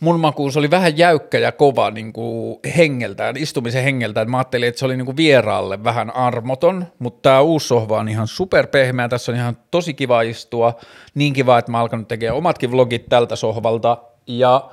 [0.00, 4.30] mun makuus oli vähän jäykkä ja kova niin kuin hengeltään, istumisen hengeltään.
[4.30, 8.08] Mä ajattelin, että se oli niin kuin vieraalle vähän armoton, mutta tämä uusi sohva on
[8.08, 9.08] ihan superpehmeä.
[9.08, 10.74] Tässä on ihan tosi kiva istua.
[11.14, 13.98] Niin kiva, että mä alkanut tekemään omatkin vlogit tältä sohvalta.
[14.26, 14.70] Ja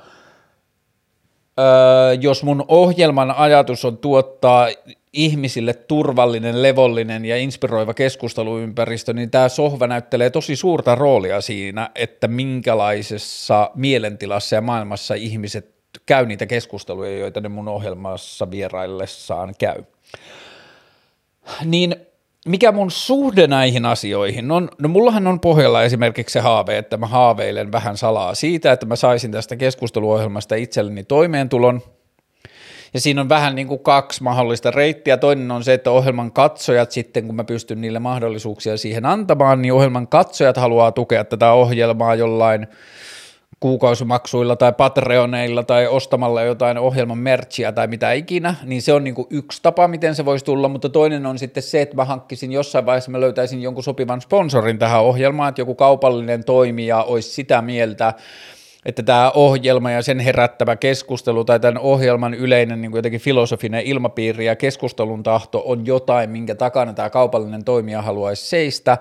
[1.58, 4.68] öö, jos mun ohjelman ajatus on tuottaa
[5.14, 12.28] ihmisille turvallinen, levollinen ja inspiroiva keskusteluympäristö, niin tämä sohva näyttelee tosi suurta roolia siinä, että
[12.28, 15.74] minkälaisessa mielentilassa ja maailmassa ihmiset
[16.06, 19.82] käy niitä keskusteluja, joita ne mun ohjelmassa vieraillessaan käy.
[21.64, 21.96] Niin
[22.46, 27.06] mikä mun suhde näihin asioihin on, no mullahan on pohjalla esimerkiksi se haave, että mä
[27.06, 31.82] haaveilen vähän salaa siitä, että mä saisin tästä keskusteluohjelmasta itselleni toimeentulon,
[32.94, 35.16] ja siinä on vähän niin kuin kaksi mahdollista reittiä.
[35.16, 39.72] Toinen on se, että ohjelman katsojat sitten, kun mä pystyn niille mahdollisuuksia siihen antamaan, niin
[39.72, 42.66] ohjelman katsojat haluaa tukea tätä ohjelmaa jollain
[43.60, 49.14] kuukausimaksuilla tai Patreoneilla tai ostamalla jotain ohjelman merchia tai mitä ikinä, niin se on niin
[49.14, 52.52] kuin yksi tapa, miten se voisi tulla, mutta toinen on sitten se, että mä hankkisin
[52.52, 57.62] jossain vaiheessa, mä löytäisin jonkun sopivan sponsorin tähän ohjelmaan, että joku kaupallinen toimija olisi sitä
[57.62, 58.14] mieltä,
[58.84, 63.82] että tämä ohjelma ja sen herättävä keskustelu tai tämän ohjelman yleinen niin kuin jotenkin filosofinen
[63.84, 68.98] ilmapiiri ja keskustelun tahto on jotain, minkä takana tämä kaupallinen toimija haluaisi seistä,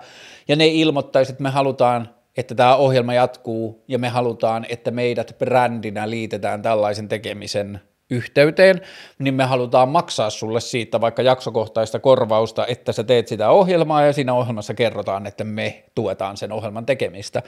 [0.48, 5.36] ja ne ilmoittaisi, että me halutaan että tämä ohjelma jatkuu ja me halutaan, että meidät
[5.39, 8.82] brändinä liitetään tällaisen tekemisen yhteyteen,
[9.19, 14.13] niin me halutaan maksaa sulle siitä vaikka jaksokohtaista korvausta, että sä teet sitä ohjelmaa ja
[14.13, 17.41] siinä ohjelmassa kerrotaan, että me tuetaan sen ohjelman tekemistä.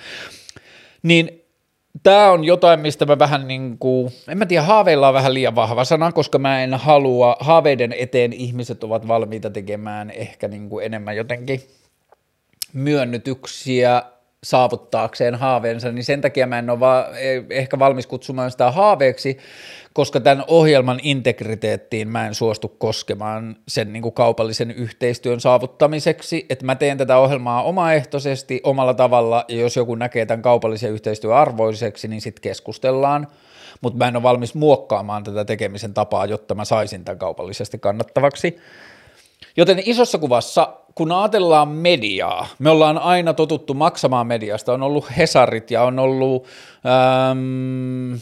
[1.03, 1.44] Niin
[2.03, 5.55] tämä on jotain, mistä mä vähän niin kuin, en mä tiedä, haaveilla on vähän liian
[5.55, 10.85] vahva sana, koska mä en halua, haaveiden eteen ihmiset ovat valmiita tekemään ehkä niin kuin
[10.85, 11.61] enemmän jotenkin
[12.73, 14.03] myönnytyksiä
[14.43, 19.37] saavuttaakseen haaveensa, niin sen takia mä en ole va- e- ehkä valmis kutsumaan sitä haaveeksi,
[19.95, 26.65] koska tämän ohjelman integriteettiin mä en suostu koskemaan sen niin kuin kaupallisen yhteistyön saavuttamiseksi, että
[26.65, 32.07] mä teen tätä ohjelmaa omaehtoisesti omalla tavalla, ja jos joku näkee tämän kaupallisen yhteistyön arvoiseksi,
[32.07, 33.27] niin sitten keskustellaan,
[33.81, 38.57] mutta mä en ole valmis muokkaamaan tätä tekemisen tapaa, jotta mä saisin tämän kaupallisesti kannattavaksi.
[39.57, 45.71] Joten isossa kuvassa, kun ajatellaan mediaa, me ollaan aina totuttu maksamaan mediasta, on ollut Hesarit
[45.71, 46.45] ja on ollut
[46.85, 48.15] ähm,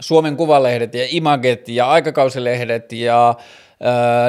[0.00, 3.34] Suomen Kuvalehdet ja Imaget ja aikakausilehdet ja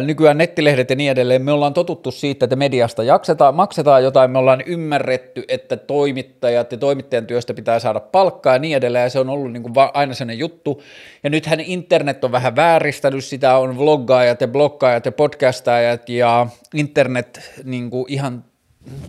[0.05, 4.37] nykyään nettilehdet ja niin edelleen, me ollaan totuttu siitä, että mediasta jaksetaan, maksetaan jotain, me
[4.37, 9.19] ollaan ymmärretty, että toimittajat ja toimittajan työstä pitää saada palkkaa ja niin edelleen, ja se
[9.19, 10.81] on ollut niin kuin aina sellainen juttu,
[11.23, 17.51] ja nythän internet on vähän vääristänyt sitä, on vloggaajat ja bloggaajat ja podcastajat ja internet
[17.63, 18.43] niin kuin ihan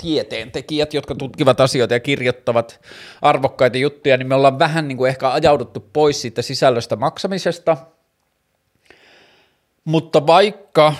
[0.00, 2.80] tieteentekijät, jotka tutkivat asioita ja kirjoittavat
[3.22, 7.76] arvokkaita juttuja, niin me ollaan vähän niin kuin ehkä ajauduttu pois siitä sisällöstä maksamisesta–
[9.84, 10.94] mutta vaikka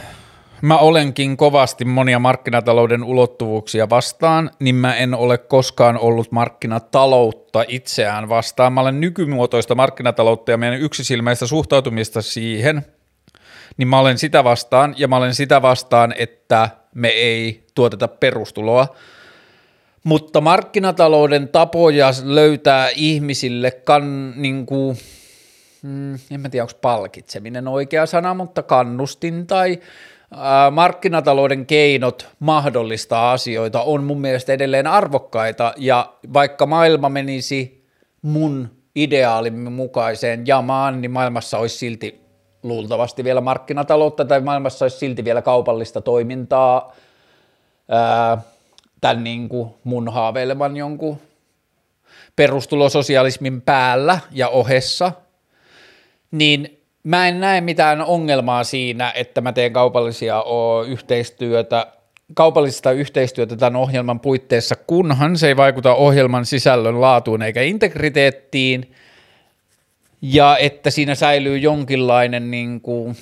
[0.63, 8.29] mä olenkin kovasti monia markkinatalouden ulottuvuuksia vastaan, niin mä en ole koskaan ollut markkinataloutta itseään
[8.29, 8.73] vastaan.
[8.73, 12.87] Mä olen nykymuotoista markkinataloutta ja meidän yksisilmäistä suhtautumista siihen,
[13.77, 18.95] niin mä olen sitä vastaan ja mä olen sitä vastaan, että me ei tuoteta perustuloa.
[20.05, 24.97] Mutta markkinatalouden tapoja löytää ihmisille kan, niin kuin,
[25.83, 29.79] mm, en mä tiedä onko palkitseminen oikea sana, mutta kannustin tai
[30.71, 37.87] markkinatalouden keinot mahdollistaa asioita on mun mielestä edelleen arvokkaita ja vaikka maailma menisi
[38.23, 42.22] mun ideaalimme mukaiseen jamaan, niin maailmassa olisi silti
[42.63, 46.97] luultavasti vielä markkinataloutta tai maailmassa olisi silti vielä kaupallista toimintaa
[47.89, 48.39] ää,
[49.01, 51.19] tämän niin kuin mun haaveileman jonkun
[52.37, 55.13] perustulososialismin päällä ja ohessa,
[56.31, 60.45] niin mä en näe mitään ongelmaa siinä, että mä teen kaupallisia
[60.87, 61.87] yhteistyötä,
[62.35, 68.95] kaupallista yhteistyötä tämän ohjelman puitteissa, kunhan se ei vaikuta ohjelman sisällön laatuun eikä integriteettiin,
[70.23, 73.17] ja että siinä säilyy jonkinlainen niin kuin,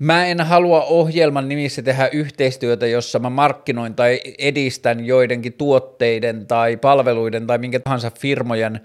[0.00, 6.76] Mä en halua ohjelman nimissä tehdä yhteistyötä, jossa mä markkinoin tai edistän joidenkin tuotteiden tai
[6.76, 8.80] palveluiden tai minkä tahansa firmojen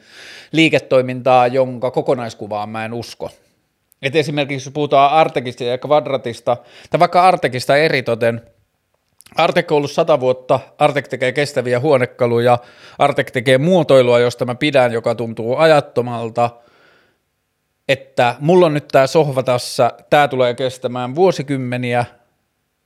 [0.52, 3.30] liiketoimintaa, jonka kokonaiskuvaan mä en usko.
[4.02, 6.58] Et esimerkiksi jos puhutaan Artekista ja Quadratista,
[6.90, 8.42] tai vaikka Artekista eritoten,
[9.36, 12.58] Artek on ollut sata vuotta, Artek tekee kestäviä huonekaluja,
[13.00, 16.50] Artek tekee muotoilua, josta mä pidän, joka tuntuu ajattomalta–
[17.90, 22.06] että mulla on nyt tämä sohva tässä, tämä tulee kestämään vuosikymmeniä,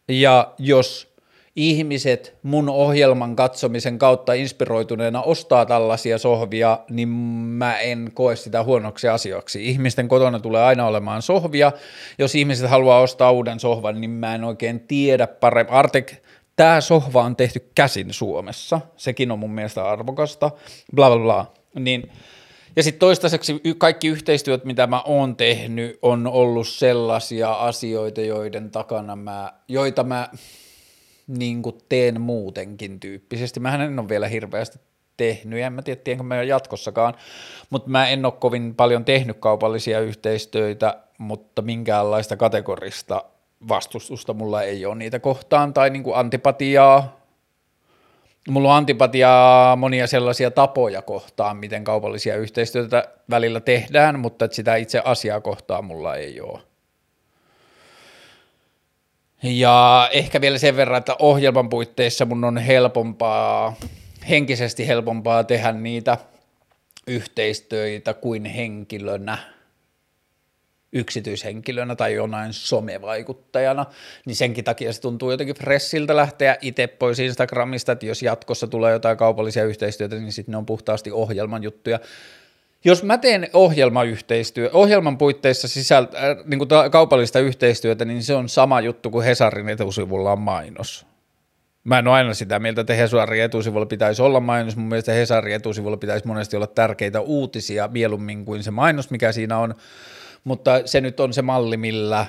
[0.09, 1.09] ja jos
[1.55, 9.07] ihmiset mun ohjelman katsomisen kautta inspiroituneena ostaa tällaisia sohvia, niin mä en koe sitä huonoksi
[9.07, 9.65] asioiksi.
[9.69, 11.71] Ihmisten kotona tulee aina olemaan sohvia.
[12.19, 15.73] Jos ihmiset haluaa ostaa uuden sohvan, niin mä en oikein tiedä paremmin.
[15.73, 16.13] Artek,
[16.55, 18.81] tämä sohva on tehty käsin Suomessa.
[18.97, 20.51] Sekin on mun mielestä arvokasta.
[20.95, 21.53] Bla bla bla.
[21.79, 22.12] Niin
[22.79, 29.15] ja sitten toistaiseksi kaikki yhteistyöt, mitä mä oon tehnyt, on ollut sellaisia asioita, joiden takana
[29.15, 30.29] mä, joita mä
[31.27, 33.59] niin teen muutenkin tyyppisesti.
[33.59, 34.79] Mä en ole vielä hirveästi
[35.17, 37.13] tehnyt, en mä tiedä, tiedänkö mä jatkossakaan,
[37.69, 43.23] mutta mä en ole kovin paljon tehnyt kaupallisia yhteistyötä, mutta minkäänlaista kategorista
[43.67, 47.18] vastustusta mulla ei ole niitä kohtaan, tai niin antipatiaa,
[48.49, 55.01] mulla on antipatiaa monia sellaisia tapoja kohtaan, miten kaupallisia yhteistyötä välillä tehdään, mutta sitä itse
[55.05, 56.59] asiaa kohtaan mulla ei ole.
[59.43, 63.75] Ja ehkä vielä sen verran, että ohjelman puitteissa mun on helpompaa,
[64.29, 66.17] henkisesti helpompaa tehdä niitä
[67.08, 69.37] yhteistyötä kuin henkilönä–
[70.94, 73.85] yksityishenkilönä tai jonain somevaikuttajana,
[74.25, 78.94] niin senkin takia se tuntuu jotenkin fressiltä lähteä itse pois Instagramista, että jos jatkossa tulee
[78.94, 82.00] jotain kaupallisia yhteistyötä, niin sitten ne on puhtaasti ohjelman juttuja.
[82.85, 88.35] jos mä teen ohjelmayhteistyö, ohjelman puitteissa sisältä, äh, niin kuin ta- kaupallista yhteistyötä, niin se
[88.35, 91.06] on sama juttu kuin Hesarin etusivulla on mainos.
[91.83, 94.75] Mä en ole aina sitä mieltä, että Hesarin etusivulla pitäisi olla mainos.
[94.75, 99.58] Mun mielestä Hesarin etusivulla pitäisi monesti olla tärkeitä uutisia mieluummin kuin se mainos, mikä siinä
[99.58, 99.75] on.
[100.44, 102.25] Mutta se nyt on se malli, millä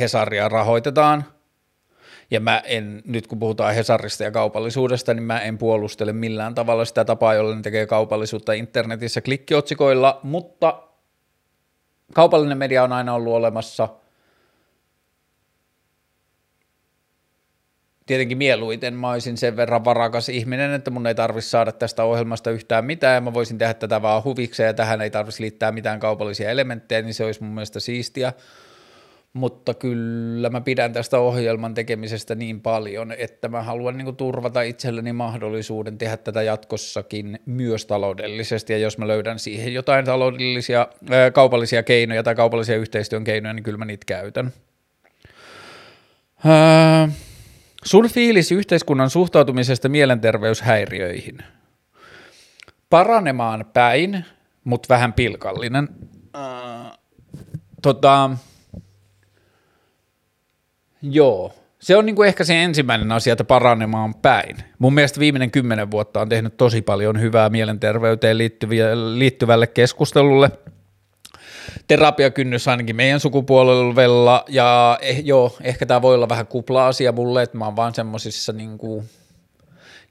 [0.00, 1.24] Hesaria rahoitetaan.
[2.30, 6.84] Ja mä en, nyt kun puhutaan Hesarista ja kaupallisuudesta, niin mä en puolustele millään tavalla
[6.84, 10.82] sitä tapaa, jolla ne tekee kaupallisuutta internetissä klikkiotsikoilla, mutta
[12.14, 13.88] kaupallinen media on aina ollut olemassa–
[18.06, 22.50] tietenkin mieluiten mä olisin sen verran varakas ihminen, että mun ei tarvitsisi saada tästä ohjelmasta
[22.50, 26.00] yhtään mitään, ja mä voisin tehdä tätä vaan huvikseen, ja tähän ei tarvitsisi liittää mitään
[26.00, 28.32] kaupallisia elementtejä, niin se olisi mun mielestä siistiä.
[29.32, 35.12] Mutta kyllä mä pidän tästä ohjelman tekemisestä niin paljon, että mä haluan niin turvata itselleni
[35.12, 41.82] mahdollisuuden tehdä tätä jatkossakin myös taloudellisesti, ja jos mä löydän siihen jotain taloudellisia, ää, kaupallisia
[41.82, 44.52] keinoja tai kaupallisia yhteistyön keinoja, niin kyllä mä niitä käytän.
[46.44, 46.81] Ää,
[47.84, 51.38] Sun fiilis yhteiskunnan suhtautumisesta mielenterveyshäiriöihin.
[52.90, 54.24] Paranemaan päin,
[54.64, 55.88] mutta vähän pilkallinen.
[56.36, 56.98] Äh,
[57.82, 58.30] tota,
[61.02, 64.56] joo, se on niinku ehkä se ensimmäinen asia, että paranemaan päin.
[64.78, 68.38] Mun mielestä viimeinen kymmenen vuotta on tehnyt tosi paljon hyvää mielenterveyteen
[69.18, 70.50] liittyvälle keskustelulle–
[71.88, 77.58] terapiakynnys ainakin meidän sukupuolella, ja eh, joo, ehkä tämä voi olla vähän kupla-asia mulle, että
[77.58, 78.78] mä oon vaan semmoisissa niin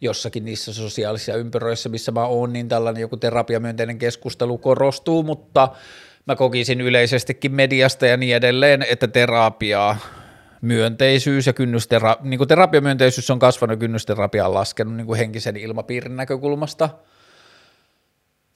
[0.02, 5.70] jossakin niissä sosiaalisissa ympyröissä, missä mä oon, niin tällainen joku terapiamyönteinen keskustelu korostuu, mutta
[6.26, 9.98] mä kokisin yleisestikin mediasta ja niin edelleen, että terapiaa
[10.62, 16.90] myönteisyys ja kynnystera, niin terapiamyönteisyys on kasvanut kynnysterapia on laskenut niin henkisen ilmapiirin näkökulmasta–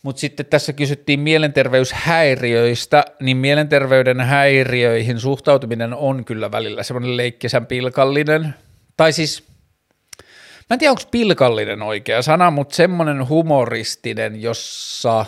[0.05, 8.55] mutta sitten tässä kysyttiin mielenterveyshäiriöistä, niin mielenterveyden häiriöihin suhtautuminen on kyllä välillä semmoinen leikkisän pilkallinen.
[8.97, 9.43] Tai siis,
[10.69, 15.25] mä en tiedä onko pilkallinen oikea sana, mutta semmoinen humoristinen, jossa,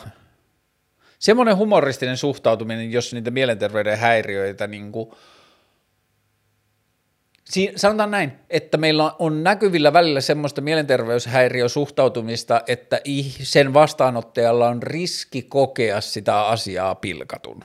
[1.20, 5.12] semmoinen humoristinen suhtautuminen, jos niitä mielenterveyden häiriöitä niin kuin–
[7.76, 13.02] sanotaan näin, että meillä on näkyvillä välillä semmoista mielenterveyshäiriösuhtautumista, että
[13.44, 17.64] sen vastaanottajalla on riski kokea sitä asiaa pilkatun.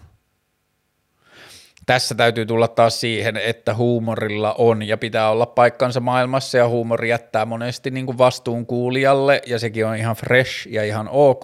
[1.86, 7.08] Tässä täytyy tulla taas siihen, että huumorilla on ja pitää olla paikkansa maailmassa ja huumori
[7.08, 11.42] jättää monesti niin kuin vastuun kuulijalle ja sekin on ihan fresh ja ihan ok.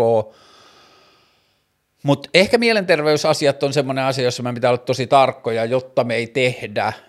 [2.03, 6.27] Mutta ehkä mielenterveysasiat on semmoinen asia, jossa me pitää olla tosi tarkkoja, jotta me ei
[6.27, 6.93] tehdä–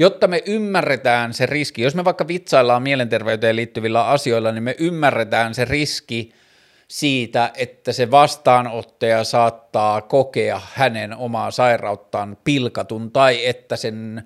[0.00, 5.54] jotta me ymmärretään se riski, jos me vaikka vitsaillaan mielenterveyteen liittyvillä asioilla, niin me ymmärretään
[5.54, 6.32] se riski
[6.88, 14.22] siitä, että se vastaanottaja saattaa kokea hänen omaa sairauttaan pilkatun tai että sen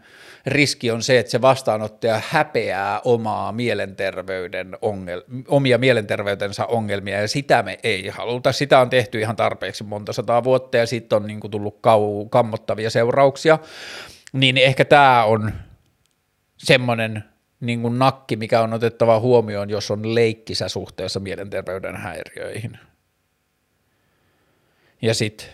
[0.47, 7.62] riski on se, että se vastaanottaja häpeää omaa mielenterveyden ongel- omia mielenterveytensä ongelmia ja sitä
[7.62, 8.53] me ei haluta.
[8.53, 12.29] Sitä on tehty ihan tarpeeksi monta sataa vuotta ja siitä on niin kuin tullut kau-
[12.31, 13.59] kammottavia seurauksia
[14.35, 15.53] niin ehkä tämä on
[16.57, 17.24] semmoinen
[17.61, 22.78] niin kuin nakki, mikä on otettava huomioon, jos on leikkisä suhteessa mielenterveyden häiriöihin.
[25.03, 25.49] Ja sitten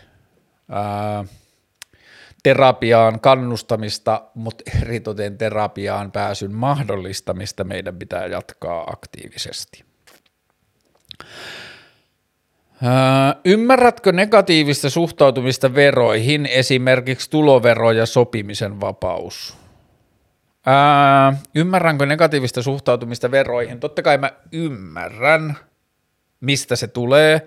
[2.43, 9.85] terapiaan kannustamista, mutta eritoten terapiaan pääsyn mahdollistamista meidän pitää jatkaa aktiivisesti.
[13.45, 19.57] Ymmärrätkö negatiivista suhtautumista veroihin, esimerkiksi tulovero ja sopimisen vapaus?
[20.67, 23.81] Ää, ymmärränkö negatiivista suhtautumista veroihin?
[23.81, 25.57] Totta kai mä ymmärrän,
[26.41, 27.47] mistä se tulee,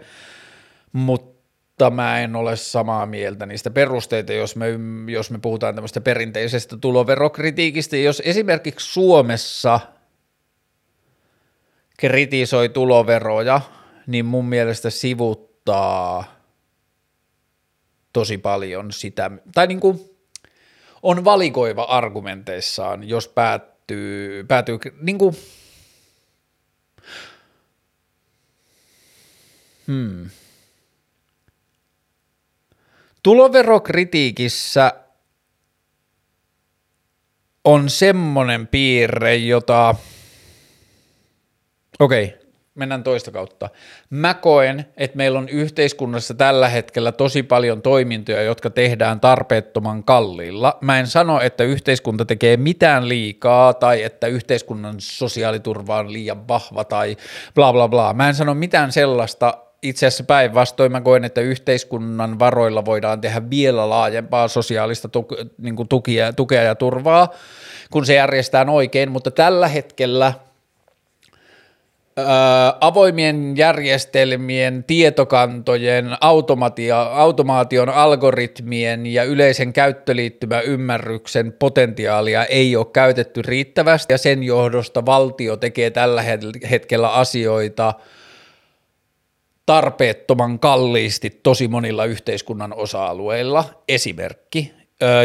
[0.93, 4.65] mutta mä en ole samaa mieltä niistä perusteita, jos me,
[5.07, 7.97] jos me puhutaan tämmöistä perinteisestä tuloverokritiikistä.
[7.97, 9.79] Jos esimerkiksi Suomessa
[11.97, 13.61] kritisoi tuloveroja,
[14.07, 16.35] niin mun mielestä sivuttaa
[18.13, 20.09] tosi paljon sitä, tai niin kuin
[21.03, 25.35] on valikoiva argumenteissaan, jos päättyy, päätyy niin kuin,
[29.87, 30.29] hmm.
[33.23, 34.91] Tuloverokritiikissä
[37.63, 39.95] on semmoinen piirre, jota,
[41.99, 42.42] okei, okay,
[42.75, 43.69] mennään toista kautta.
[44.09, 50.77] Mä koen, että meillä on yhteiskunnassa tällä hetkellä tosi paljon toimintoja, jotka tehdään tarpeettoman kalliilla.
[50.81, 56.83] Mä en sano, että yhteiskunta tekee mitään liikaa tai että yhteiskunnan sosiaaliturva on liian vahva
[56.83, 57.17] tai
[57.55, 58.13] bla bla bla.
[58.13, 63.49] Mä en sano mitään sellaista, itse asiassa päinvastoin mä koen, että yhteiskunnan varoilla voidaan tehdä
[63.49, 67.29] vielä laajempaa sosiaalista tukia, niin tukia, tukea ja turvaa,
[67.91, 70.33] kun se järjestetään oikein, mutta tällä hetkellä–
[72.81, 76.17] avoimien järjestelmien, tietokantojen,
[77.15, 85.57] automaation, algoritmien ja yleisen käyttöliittymän ymmärryksen potentiaalia ei ole käytetty riittävästi ja sen johdosta valtio
[85.57, 86.23] tekee tällä
[86.69, 87.93] hetkellä asioita
[89.65, 93.65] tarpeettoman kalliisti tosi monilla yhteiskunnan osa-alueilla.
[93.87, 94.73] Esimerkki,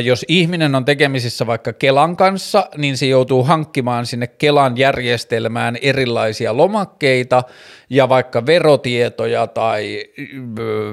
[0.03, 6.57] jos ihminen on tekemisissä vaikka Kelan kanssa, niin se joutuu hankkimaan sinne Kelan järjestelmään erilaisia
[6.57, 7.43] lomakkeita
[7.91, 10.05] ja vaikka verotietoja tai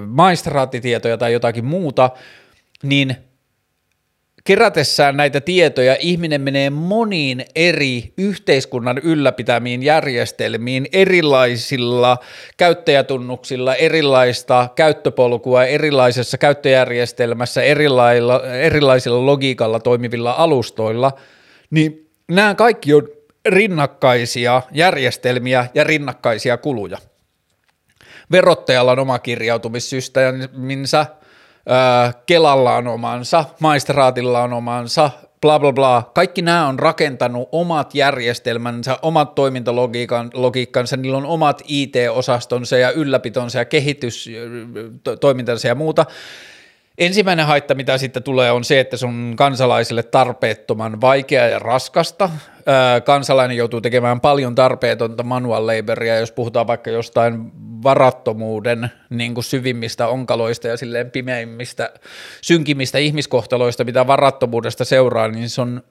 [0.08, 2.10] maistraattitietoja tai jotakin muuta,
[2.84, 3.16] niin
[4.46, 12.18] kerätessään näitä tietoja ihminen menee moniin eri yhteiskunnan ylläpitämiin järjestelmiin erilaisilla
[12.58, 21.12] käyttäjätunnuksilla, erilaista käyttöpolkua erilaisessa käyttöjärjestelmässä, erilaisilla, erilaisilla logiikalla toimivilla alustoilla,
[21.70, 23.08] niin nämä kaikki on
[23.46, 26.98] rinnakkaisia järjestelmiä ja rinnakkaisia kuluja.
[28.32, 31.06] Verottajalla on oma kirjautumissysteeminsä,
[32.26, 35.10] Kelalla on omansa, maistraatilla on omansa,
[35.42, 36.12] bla bla bla.
[36.14, 43.66] Kaikki nämä on rakentanut omat järjestelmänsä, omat toimintalogiikkansa, niillä on omat IT-osastonsa ja ylläpitonsa ja
[43.66, 46.06] kehitystoimintansa ja muuta.
[46.98, 52.30] Ensimmäinen haitta, mitä sitten tulee, on se, että se on kansalaisille tarpeettoman vaikea ja raskasta.
[53.06, 57.52] Kansalainen joutuu tekemään paljon tarpeetonta manual laboria, jos puhutaan vaikka jostain
[57.84, 61.94] varattomuuden niin kuin syvimmistä onkaloista ja silleen pimeimmistä,
[62.42, 65.84] synkimmistä ihmiskohtaloista, mitä varattomuudesta seuraa, niin se on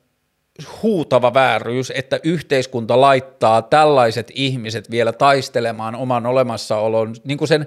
[0.83, 7.67] huutava vääryys, että yhteiskunta laittaa tällaiset ihmiset vielä taistelemaan oman olemassaolon, niin kuin sen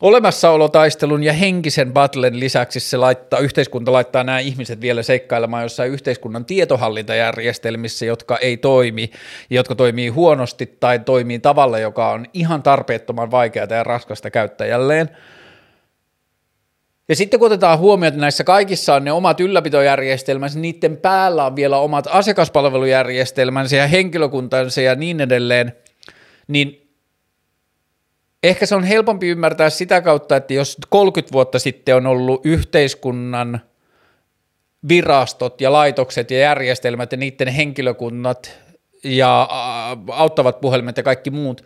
[0.00, 6.44] olemassaolotaistelun ja henkisen battlen lisäksi se laittaa, yhteiskunta laittaa nämä ihmiset vielä seikkailemaan jossain yhteiskunnan
[6.44, 9.10] tietohallintajärjestelmissä, jotka ei toimi,
[9.50, 15.10] jotka toimii huonosti tai toimii tavalla, joka on ihan tarpeettoman vaikeaa ja raskasta käyttäjälleen.
[17.08, 21.56] Ja sitten kun otetaan huomioon, että näissä kaikissa on ne omat ylläpitojärjestelmänsä, niiden päällä on
[21.56, 25.72] vielä omat asiakaspalvelujärjestelmänsä ja henkilökuntansa ja niin edelleen,
[26.48, 26.85] niin
[28.42, 33.60] ehkä se on helpompi ymmärtää sitä kautta, että jos 30 vuotta sitten on ollut yhteiskunnan
[34.88, 38.58] virastot ja laitokset ja järjestelmät ja niiden henkilökunnat
[39.04, 39.48] ja
[40.10, 41.64] auttavat puhelimet ja kaikki muut,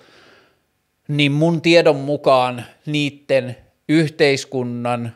[1.09, 3.57] niin mun tiedon mukaan niiden
[3.89, 5.13] yhteiskunnan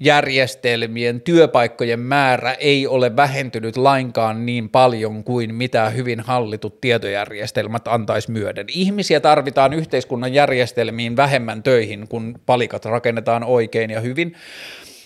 [0.00, 8.30] järjestelmien, työpaikkojen määrä ei ole vähentynyt lainkaan niin paljon kuin mitä hyvin hallitut tietojärjestelmät antaisi
[8.30, 8.66] myöden.
[8.68, 14.34] Ihmisiä tarvitaan yhteiskunnan järjestelmiin vähemmän töihin, kun palikat rakennetaan oikein ja hyvin.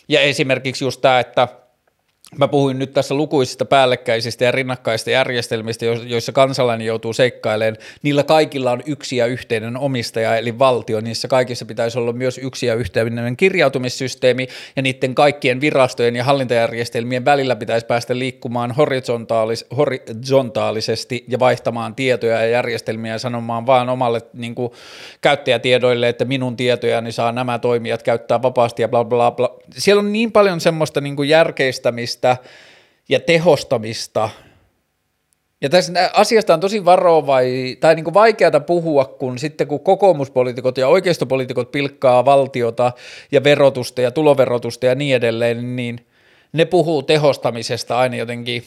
[0.08, 1.48] Ja esimerkiksi just tämä, että–
[2.38, 7.76] Mä puhuin nyt tässä lukuisista päällekkäisistä ja rinnakkaista järjestelmistä, joissa kansalainen joutuu seikkailemaan.
[8.02, 11.00] Niillä kaikilla on yksi ja yhteinen omistaja, eli valtio.
[11.00, 17.24] Niissä kaikissa pitäisi olla myös yksi ja yhteinen kirjautumissysteemi, ja niiden kaikkien virastojen ja hallintajärjestelmien
[17.24, 24.20] välillä pitäisi päästä liikkumaan horizontaalis- horizontaalisesti ja vaihtamaan tietoja ja järjestelmiä ja sanomaan vaan omalle
[24.32, 24.72] niin kuin,
[25.20, 29.56] käyttäjätiedoille, että minun tietojani saa nämä toimijat käyttää vapaasti ja bla bla bla.
[29.76, 32.62] Siellä on niin paljon semmoista niin kuin järkeistämistä, kehittämistä
[33.08, 34.30] ja tehostamista.
[35.60, 40.88] Ja tässä asiasta on tosi varovai, tai niin vaikeata puhua, kun sitten kun kokoomuspoliitikot ja
[40.88, 42.92] oikeistopoliitikot pilkkaa valtiota
[43.32, 46.06] ja verotusta ja tuloverotusta ja niin edelleen, niin
[46.52, 48.64] ne puhuu tehostamisesta aina jotenkin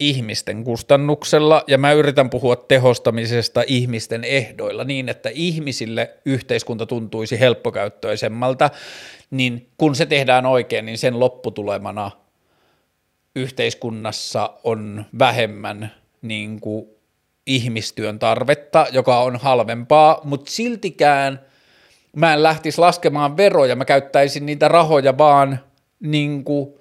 [0.00, 8.70] ihmisten kustannuksella, ja mä yritän puhua tehostamisesta ihmisten ehdoilla niin, että ihmisille yhteiskunta tuntuisi helppokäyttöisemmalta,
[9.30, 12.10] niin kun se tehdään oikein, niin sen lopputulemana
[13.36, 16.86] yhteiskunnassa on vähemmän niin kuin
[17.46, 21.40] ihmistyön tarvetta, joka on halvempaa, mutta siltikään
[22.16, 25.60] mä en lähtisi laskemaan veroja, mä käyttäisin niitä rahoja vaan
[26.00, 26.74] niin kuin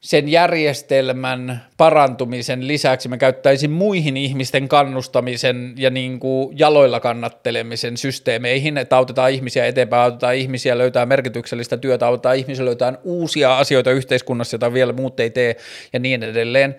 [0.00, 8.78] sen järjestelmän parantumisen lisäksi mä käyttäisin muihin ihmisten kannustamisen ja niin kuin jaloilla kannattelemisen systeemeihin,
[8.78, 14.54] että autetaan ihmisiä eteenpäin, autetaan ihmisiä löytää merkityksellistä työtä, autetaan ihmisiä löytää uusia asioita yhteiskunnassa,
[14.54, 15.56] joita vielä muut ei tee
[15.92, 16.76] ja niin edelleen.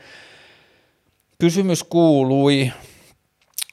[1.39, 2.71] Kysymys kuului,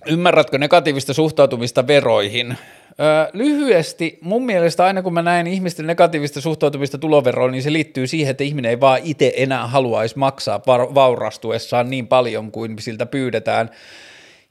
[0.08, 2.56] ymmärrätkö negatiivista suhtautumista veroihin?
[3.00, 8.06] Öö, lyhyesti, mun mielestä aina kun mä näen ihmisten negatiivista suhtautumista tuloveroon, niin se liittyy
[8.06, 10.62] siihen, että ihminen ei vaan itse enää haluaisi maksaa
[10.94, 13.70] vaurastuessaan niin paljon kuin siltä pyydetään.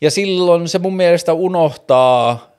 [0.02, 2.56] Ja silloin se mun mielestä unohtaa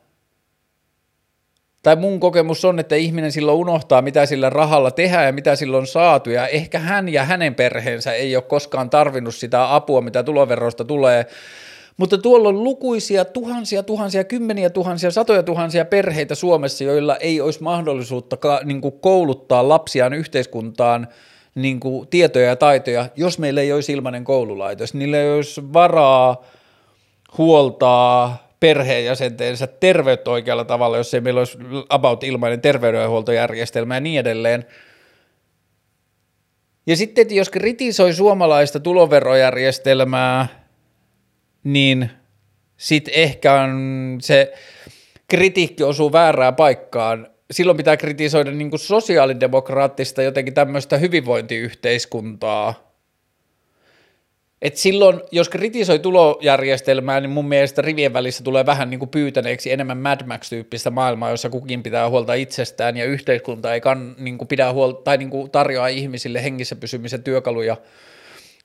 [1.87, 5.81] tai mun kokemus on, että ihminen silloin unohtaa, mitä sillä rahalla tehdään ja mitä silloin
[5.81, 10.23] on saatu, ja ehkä hän ja hänen perheensä ei ole koskaan tarvinnut sitä apua, mitä
[10.23, 11.27] tuloverosta tulee,
[11.97, 17.63] mutta tuolla on lukuisia tuhansia, tuhansia, kymmeniä tuhansia, satoja tuhansia perheitä Suomessa, joilla ei olisi
[17.63, 21.09] mahdollisuutta niin kuin kouluttaa lapsiaan yhteiskuntaan
[21.55, 24.95] niin kuin tietoja ja taitoja, jos meillä ei olisi ilmainen koululaitos.
[24.95, 26.45] Niillä ei olisi varaa
[27.39, 34.65] huoltaa perheenjäsentensä terveyttä oikealla tavalla, jos ei meillä olisi about ilmainen terveydenhuoltojärjestelmä ja niin edelleen.
[36.87, 40.66] Ja sitten, jos kritisoi suomalaista tuloverojärjestelmää,
[41.67, 42.11] niin
[42.77, 44.53] sitten ehkä on se
[45.29, 47.29] kritiikki osuu väärään paikkaan.
[47.51, 52.87] Silloin pitää kritisoida niin kuin sosiaalidemokraattista jotenkin tämmöistä hyvinvointiyhteiskuntaa,
[54.63, 59.73] et silloin, jos kritisoi tulojärjestelmää, niin mun mielestä rivien välissä tulee vähän niin kuin pyytäneeksi
[59.73, 64.49] enemmän Mad Max-tyyppistä maailmaa, jossa kukin pitää huolta itsestään ja yhteiskunta ei kan, niin kuin
[64.49, 67.77] pidä huolta, tai niin kuin tarjoaa ihmisille hengissä pysymisen työkaluja,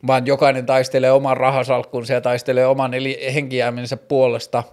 [0.07, 4.63] vaan jokainen taistelee oman rahasalkkunsa ja taistelee oman eli henkijäämensä puolesta.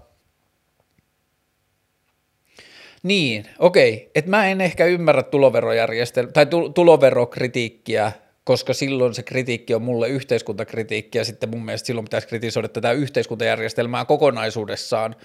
[3.02, 8.12] Niin, okei, että mä en ehkä ymmärrä tuloverojärjestelmää tai tuloverokritiikkiä
[8.48, 12.92] koska silloin se kritiikki on mulle yhteiskuntakritiikki ja sitten mun mielestä silloin pitäisi kritisoida tätä
[12.92, 15.16] yhteiskuntajärjestelmää kokonaisuudessaan,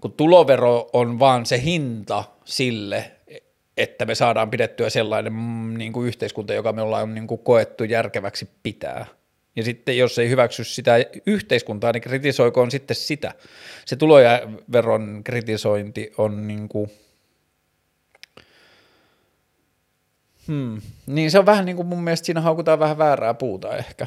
[0.00, 3.15] kun tulovero on vaan se hinta sille,
[3.76, 7.84] että me saadaan pidettyä sellainen mm, niin kuin yhteiskunta, joka me ollaan niin kuin koettu
[7.84, 9.06] järkeväksi pitää.
[9.56, 10.94] Ja sitten jos ei hyväksy sitä
[11.26, 13.34] yhteiskuntaa, niin kritisoikoon sitten sitä.
[13.84, 16.90] Se tuloveron kritisointi on niin kuin–
[20.46, 20.80] Hmm.
[21.06, 24.06] Niin se on vähän niin kuin mun mielestä siinä haukutaan vähän väärää puuta ehkä.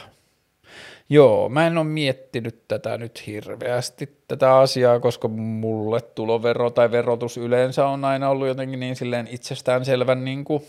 [1.11, 7.37] Joo, mä en ole miettinyt tätä nyt hirveästi, tätä asiaa, koska mulle tulovero tai verotus
[7.37, 10.63] yleensä on aina ollut jotenkin niin silleen itsestäänselvän niin kuin,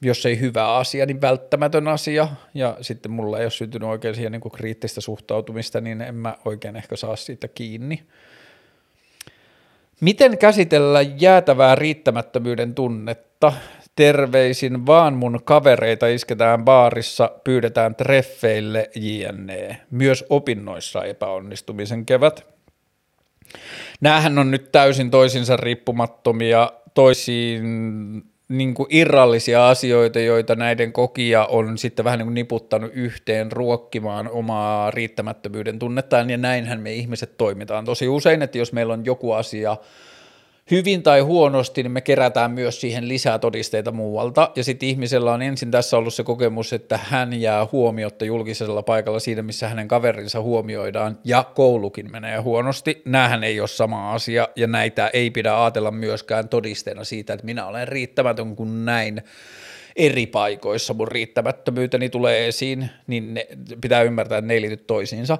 [0.00, 4.32] jos ei hyvä asia, niin välttämätön asia, ja sitten mulla ei ole syntynyt oikein siihen
[4.32, 8.02] niin kuin kriittistä suhtautumista, niin en mä oikein ehkä saa siitä kiinni.
[10.00, 13.52] Miten käsitellä jäätävää riittämättömyyden tunnetta?
[13.96, 19.80] Terveisin vaan mun kavereita isketään baarissa, pyydetään treffeille jne.
[19.90, 22.46] Myös opinnoissa epäonnistumisen kevät.
[24.00, 27.64] Nämähän on nyt täysin toisinsa riippumattomia, toisiin
[28.48, 34.28] niin kuin irrallisia asioita, joita näiden kokia on sitten vähän niin kuin niputtanut yhteen ruokkimaan
[34.28, 39.32] omaa riittämättömyyden tunnettaan, ja näinhän me ihmiset toimitaan tosi usein, että jos meillä on joku
[39.32, 39.76] asia,
[40.70, 44.50] hyvin tai huonosti, niin me kerätään myös siihen lisää todisteita muualta.
[44.56, 49.20] Ja sitten ihmisellä on ensin tässä ollut se kokemus, että hän jää huomiotta julkisella paikalla
[49.20, 53.02] siinä, missä hänen kaverinsa huomioidaan, ja koulukin menee huonosti.
[53.04, 57.66] Nämähän ei ole sama asia, ja näitä ei pidä ajatella myöskään todisteena siitä, että minä
[57.66, 59.22] olen riittämätön, kun näin
[59.96, 63.46] eri paikoissa mun riittämättömyyteni tulee esiin, niin ne,
[63.80, 65.38] pitää ymmärtää, että ne ei liity toisiinsa.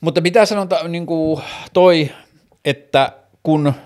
[0.00, 1.42] Mutta pitää sanoa niin kuin
[1.72, 2.10] toi,
[2.64, 3.72] että kun–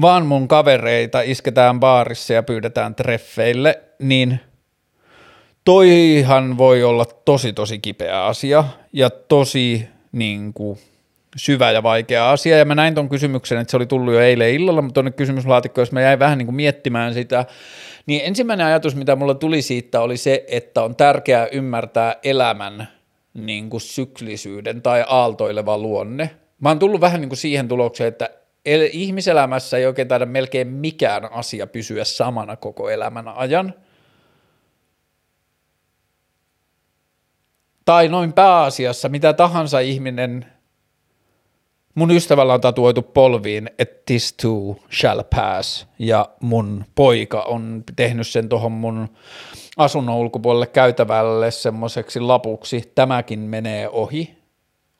[0.00, 4.40] vaan mun kavereita isketään baarissa ja pyydetään treffeille, niin
[5.64, 10.78] toihan voi olla tosi tosi kipeä asia ja tosi niin kuin,
[11.36, 14.54] syvä ja vaikea asia, ja mä näin ton kysymyksen, että se oli tullut jo eilen
[14.54, 17.44] illalla, mutta tuonne kysymyslaatikko, jos mä jäin vähän niin kuin miettimään sitä,
[18.06, 22.88] niin ensimmäinen ajatus, mitä mulla tuli siitä, oli se, että on tärkeää ymmärtää elämän
[23.34, 26.30] niin kuin syklisyyden tai aaltoileva luonne.
[26.60, 28.30] Mä oon tullut vähän niin kuin siihen tulokseen, että
[28.92, 33.74] ihmiselämässä ei oikein taida melkein mikään asia pysyä samana koko elämän ajan.
[37.84, 40.46] Tai noin pääasiassa, mitä tahansa ihminen,
[41.94, 48.26] mun ystävällä on tatuoitu polviin, että this too shall pass, ja mun poika on tehnyt
[48.26, 49.08] sen tuohon mun
[49.76, 54.43] asunnon ulkopuolelle käytävälle semmoiseksi lapuksi, tämäkin menee ohi,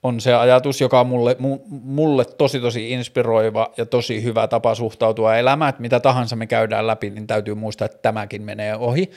[0.04, 1.36] on se ajatus, joka on mulle,
[1.68, 6.86] mulle tosi tosi inspiroiva ja tosi hyvä tapa suhtautua elämään, että mitä tahansa me käydään
[6.86, 9.10] läpi, niin täytyy muistaa, että tämäkin menee ohi.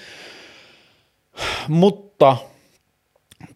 [1.68, 2.38] Mutta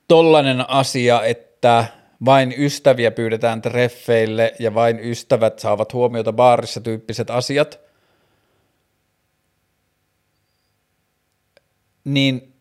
[0.07, 1.85] tollainen asia, että
[2.25, 7.79] vain ystäviä pyydetään treffeille ja vain ystävät saavat huomiota baarissa tyyppiset asiat,
[12.03, 12.53] niin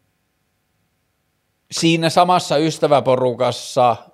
[1.71, 3.97] siinä samassa ystäväporukassa–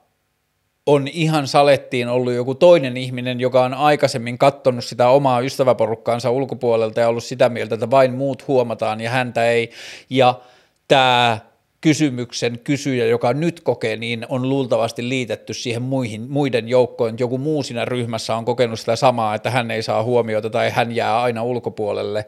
[0.86, 7.00] on ihan salettiin ollut joku toinen ihminen, joka on aikaisemmin katsonut sitä omaa ystäväporukkaansa ulkopuolelta
[7.00, 9.70] ja ollut sitä mieltä, että vain muut huomataan ja häntä ei.
[10.10, 10.40] Ja
[10.88, 11.38] tämä
[11.80, 17.18] kysymyksen kysyjä, joka nyt kokee, niin on luultavasti liitetty siihen muihin, muiden joukkoon.
[17.18, 20.92] Joku muu siinä ryhmässä on kokenut sitä samaa, että hän ei saa huomiota tai hän
[20.92, 22.26] jää aina ulkopuolelle.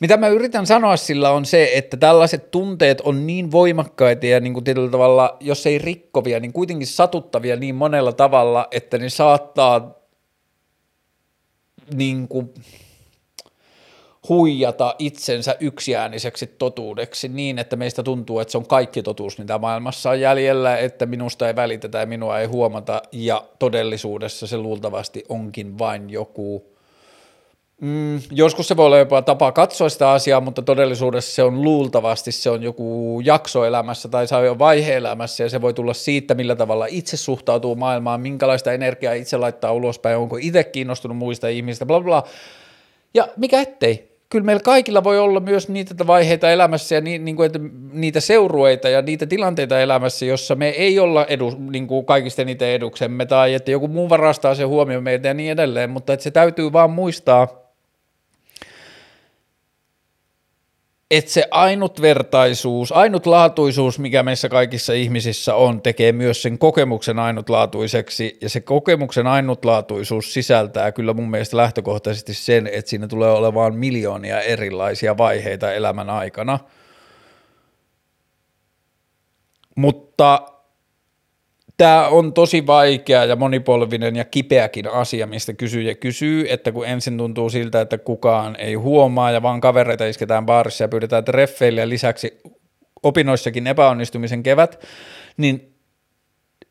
[0.00, 4.54] Mitä mä yritän sanoa sillä on se, että tällaiset tunteet on niin voimakkaita ja niin
[4.54, 9.98] kuin tietyllä tavalla, jos ei rikkovia, niin kuitenkin satuttavia niin monella tavalla, että ne saattaa
[11.94, 12.54] niin kuin,
[14.28, 20.10] huijata itsensä yksiääniseksi totuudeksi niin, että meistä tuntuu, että se on kaikki totuus, mitä maailmassa
[20.10, 25.78] on jäljellä, että minusta ei välitetä ja minua ei huomata, ja todellisuudessa se luultavasti onkin
[25.78, 26.73] vain joku
[27.80, 32.32] Mm, joskus se voi olla jopa tapa katsoa sitä asiaa, mutta todellisuudessa se on luultavasti
[32.32, 35.94] se on joku jakso elämässä tai se on jo vaihe elämässä ja se voi tulla
[35.94, 41.48] siitä, millä tavalla itse suhtautuu maailmaan, minkälaista energiaa itse laittaa ulospäin, onko itse kiinnostunut muista
[41.48, 42.22] ihmistä, bla bla.
[43.14, 47.36] Ja mikä ettei, kyllä meillä kaikilla voi olla myös niitä vaiheita elämässä ja ni, niin
[47.36, 47.58] kuin, että
[47.92, 52.66] niitä seurueita ja niitä tilanteita elämässä, jossa me ei olla edu, niin kuin kaikista niitä
[52.66, 56.30] eduksemme tai että joku muu varastaa se huomioon meitä ja niin edelleen, mutta että se
[56.30, 57.48] täytyy vaan muistaa–
[61.18, 68.48] että se ainutvertaisuus, ainutlaatuisuus, mikä meissä kaikissa ihmisissä on, tekee myös sen kokemuksen ainutlaatuiseksi, ja
[68.48, 75.18] se kokemuksen ainutlaatuisuus sisältää kyllä mun mielestä lähtökohtaisesti sen, että siinä tulee olemaan miljoonia erilaisia
[75.18, 76.58] vaiheita elämän aikana.
[79.76, 80.53] Mutta
[81.76, 87.18] Tämä on tosi vaikea ja monipolvinen ja kipeäkin asia, mistä kysyjä kysyy, että kun ensin
[87.18, 91.88] tuntuu siltä, että kukaan ei huomaa ja vaan kavereita isketään baarissa ja pyydetään treffeille ja
[91.88, 92.40] lisäksi
[93.02, 94.84] opinnoissakin epäonnistumisen kevät,
[95.36, 95.74] niin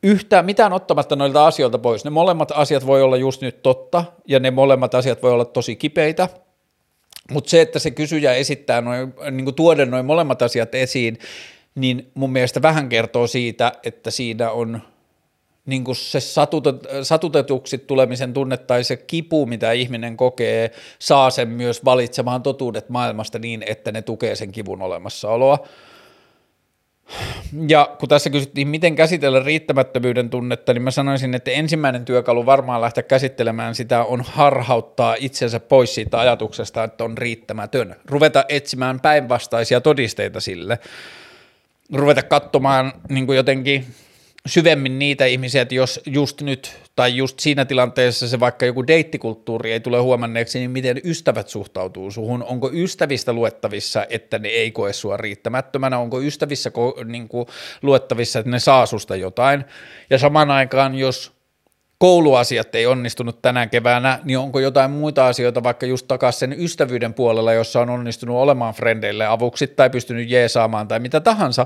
[0.03, 2.03] yhtään mitään ottamatta noilta asioilta pois.
[2.03, 5.75] Ne molemmat asiat voi olla just nyt totta ja ne molemmat asiat voi olla tosi
[5.75, 6.29] kipeitä,
[7.31, 11.17] mutta se, että se kysyjä esittää noin, niin tuoden noin molemmat asiat esiin,
[11.75, 14.81] niin mun mielestä vähän kertoo siitä, että siinä on–
[15.65, 21.49] niin kuin se satutet, satutetuksi tulemisen tunne tai se kipu, mitä ihminen kokee, saa sen
[21.49, 25.67] myös valitsemaan totuudet maailmasta niin, että ne tukee sen kivun olemassaoloa.
[27.67, 32.81] Ja kun tässä kysyttiin, miten käsitellä riittämättömyyden tunnetta, niin mä sanoisin, että ensimmäinen työkalu varmaan
[32.81, 37.95] lähteä käsittelemään sitä on harhauttaa itsensä pois siitä ajatuksesta, että on riittämätön.
[38.05, 40.79] Ruveta etsimään päinvastaisia todisteita sille.
[41.93, 43.85] Ruveta katsomaan niin kuin jotenkin
[44.47, 49.71] syvemmin niitä ihmisiä, että jos just nyt tai just siinä tilanteessa se vaikka joku deittikulttuuri
[49.71, 54.93] ei tule huomanneeksi, niin miten ystävät suhtautuu suhun, onko ystävistä luettavissa, että ne ei koe
[54.93, 57.45] sua riittämättömänä, onko ystävissä ko- niin kuin,
[57.81, 59.65] luettavissa, että ne saa susta jotain,
[60.09, 61.31] ja samaan aikaan, jos
[61.97, 67.13] kouluasiat ei onnistunut tänä keväänä, niin onko jotain muita asioita vaikka just takaisin sen ystävyyden
[67.13, 71.65] puolella, jossa on onnistunut olemaan frendeille avuksi tai pystynyt jeesaamaan tai mitä tahansa,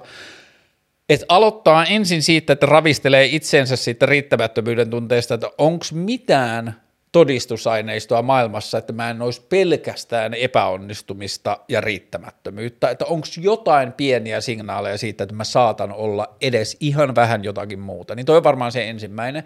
[1.09, 6.81] että aloittaa ensin siitä, että ravistelee itsensä siitä riittämättömyyden tunteesta, että onko mitään
[7.11, 14.97] todistusaineistoa maailmassa, että mä en olisi pelkästään epäonnistumista ja riittämättömyyttä, että onko jotain pieniä signaaleja
[14.97, 18.89] siitä, että mä saatan olla edes ihan vähän jotakin muuta, niin toi on varmaan se
[18.89, 19.43] ensimmäinen.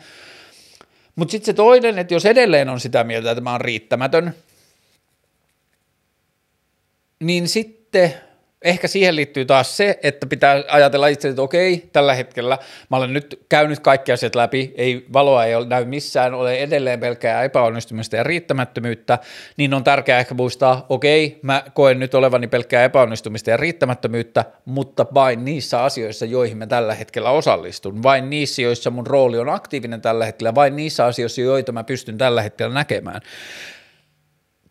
[1.16, 4.36] Mutta sitten se toinen, että jos edelleen on sitä mieltä, että mä oon riittämätön,
[7.20, 8.14] niin sitten
[8.62, 12.58] ehkä siihen liittyy taas se, että pitää ajatella itse, että okei, tällä hetkellä
[12.90, 17.00] mä olen nyt käynyt kaikki asiat läpi, ei valoa ei ole, näy missään, ole edelleen
[17.00, 19.20] pelkää epäonnistumista ja riittämättömyyttä,
[19.58, 25.06] niin on tärkeää ehkä muistaa, okei, mä koen nyt olevani pelkkää epäonnistumista ja riittämättömyyttä, mutta
[25.14, 30.02] vain niissä asioissa, joihin mä tällä hetkellä osallistun, vain niissä, joissa mun rooli on aktiivinen
[30.02, 33.22] tällä hetkellä, vain niissä asioissa, joita mä pystyn tällä hetkellä näkemään.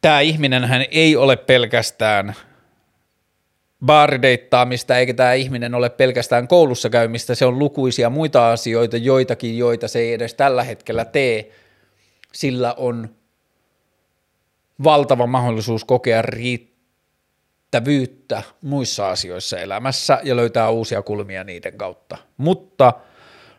[0.01, 2.35] Tämä ihminen hän ei ole pelkästään–
[3.87, 9.89] baarideittaamista, eikä tämä ihminen ole pelkästään koulussa käymistä, se on lukuisia muita asioita, joitakin, joita
[9.89, 11.51] se ei edes tällä hetkellä tee.
[12.33, 13.09] Sillä on
[14.85, 22.19] valtava mahdollisuus kokea riittävyyttä muissa asioissa elämässä ja löytää uusia kulmia niiden kautta.
[22.37, 22.93] Mutta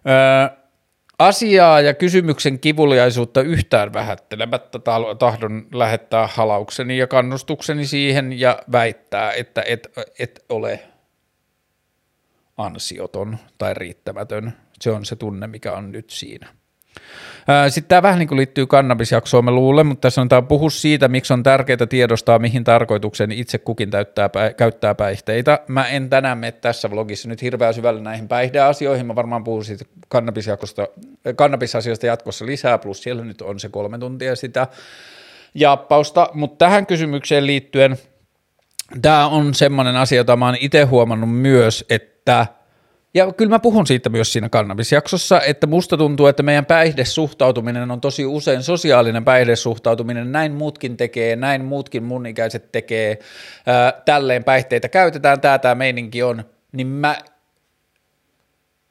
[0.08, 0.61] öö,
[1.22, 4.80] Asiaa ja kysymyksen kivuliaisuutta yhtään vähättelemättä
[5.20, 9.88] tahdon lähettää halaukseni ja kannustukseni siihen ja väittää, että et,
[10.20, 10.80] et ole
[12.58, 14.54] ansioton tai riittämätön.
[14.82, 16.48] Se on se tunne, mikä on nyt siinä.
[17.70, 21.34] Sitten tämä vähän niin liittyy kannabisjaksoon, mä luulen, mutta tässä on tämä puhu siitä, miksi
[21.34, 25.60] on tärkeää tiedostaa, mihin tarkoitukseen itse kukin täyttää, käyttää päihteitä.
[25.68, 29.86] Mä en tänään mene tässä vlogissa nyt hirveän syvälle näihin päihdeasioihin, mä varmaan puhun siitä
[31.36, 34.68] kannabisasioista jatkossa lisää, plus siellä nyt on se kolme tuntia sitä
[35.56, 37.98] jappausta, mutta tähän kysymykseen liittyen
[39.02, 42.48] tämä on semmoinen asia, jota mä oon itse huomannut myös, että
[43.14, 48.02] ja kyllä mä puhun siitä myös siinä kannabisjaksossa, että musta tuntuu, että meidän päihdesuhtautuminen on
[48.02, 53.20] tosi usein sosiaalinen päihdesuhtautuminen, näin muutkin tekee, näin muutkin mun ikäiset tekee,
[53.66, 57.18] ää, tälleen päihteitä käytetään, tämä tämä meininki on, niin mä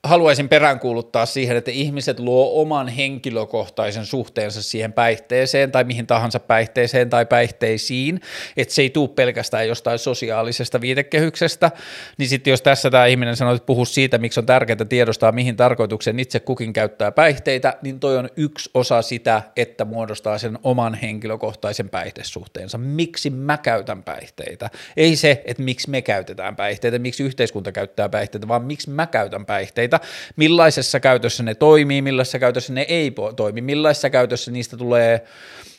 [0.05, 7.11] haluaisin peräänkuuluttaa siihen, että ihmiset luo oman henkilökohtaisen suhteensa siihen päihteeseen tai mihin tahansa päihteeseen
[7.11, 8.21] tai päihteisiin,
[8.57, 11.71] että se ei tule pelkästään jostain sosiaalisesta viitekehyksestä,
[12.19, 15.57] niin sitten jos tässä tämä ihminen sanoo, että puhu siitä, miksi on tärkeää tiedostaa, mihin
[15.57, 20.95] tarkoituksen itse kukin käyttää päihteitä, niin toi on yksi osa sitä, että muodostaa sen oman
[20.95, 22.79] henkilökohtaisen päihdesuhteensa.
[22.79, 24.71] Miksi mä käytän päihteitä?
[24.97, 29.47] Ei se, että miksi me käytetään päihteitä, miksi yhteiskunta käyttää päihteitä, vaan miksi mä käytän
[29.47, 30.01] päihteitä tuotteita,
[30.37, 35.25] millaisessa käytössä ne toimii, millaisessa käytössä ne ei toimi, millaisessa käytössä niistä tulee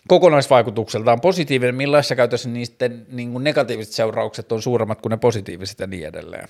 [0.08, 5.88] kokonaisvaikutukseltaan positiivinen, millaisessa käytössä niisten niin kuin negatiiviset seuraukset on suuremmat kuin ne positiiviset ja
[5.88, 6.48] niin edelleen.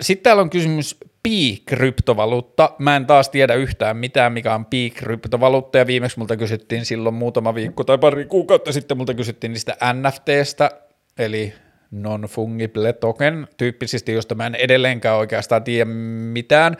[0.00, 2.70] Sitten täällä on kysymys pi-kryptovaluutta.
[2.78, 7.54] Mä en taas tiedä yhtään mitään, mikä on pi-kryptovaluutta, ja viimeksi multa kysyttiin silloin muutama
[7.54, 10.70] viikko tai pari kuukautta sitten multa kysyttiin niistä NFTstä,
[11.18, 11.52] eli
[11.90, 16.76] non-fungible token tyyppisesti, josta mä en edelleenkään oikeastaan tiedä mitään,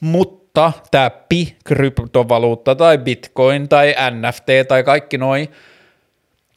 [0.00, 5.48] mutta tämä pi-kryptovaluutta tai bitcoin tai NFT tai kaikki noin,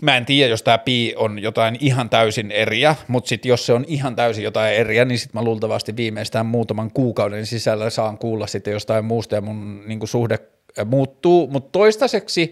[0.01, 3.73] mä en tiedä, jos tämä pi on jotain ihan täysin eriä, mutta sitten jos se
[3.73, 8.47] on ihan täysin jotain eriä, niin sitten mä luultavasti viimeistään muutaman kuukauden sisällä saan kuulla
[8.47, 10.39] sitten jostain muusta ja mun niin suhde
[10.85, 12.51] muuttuu, mutta toistaiseksi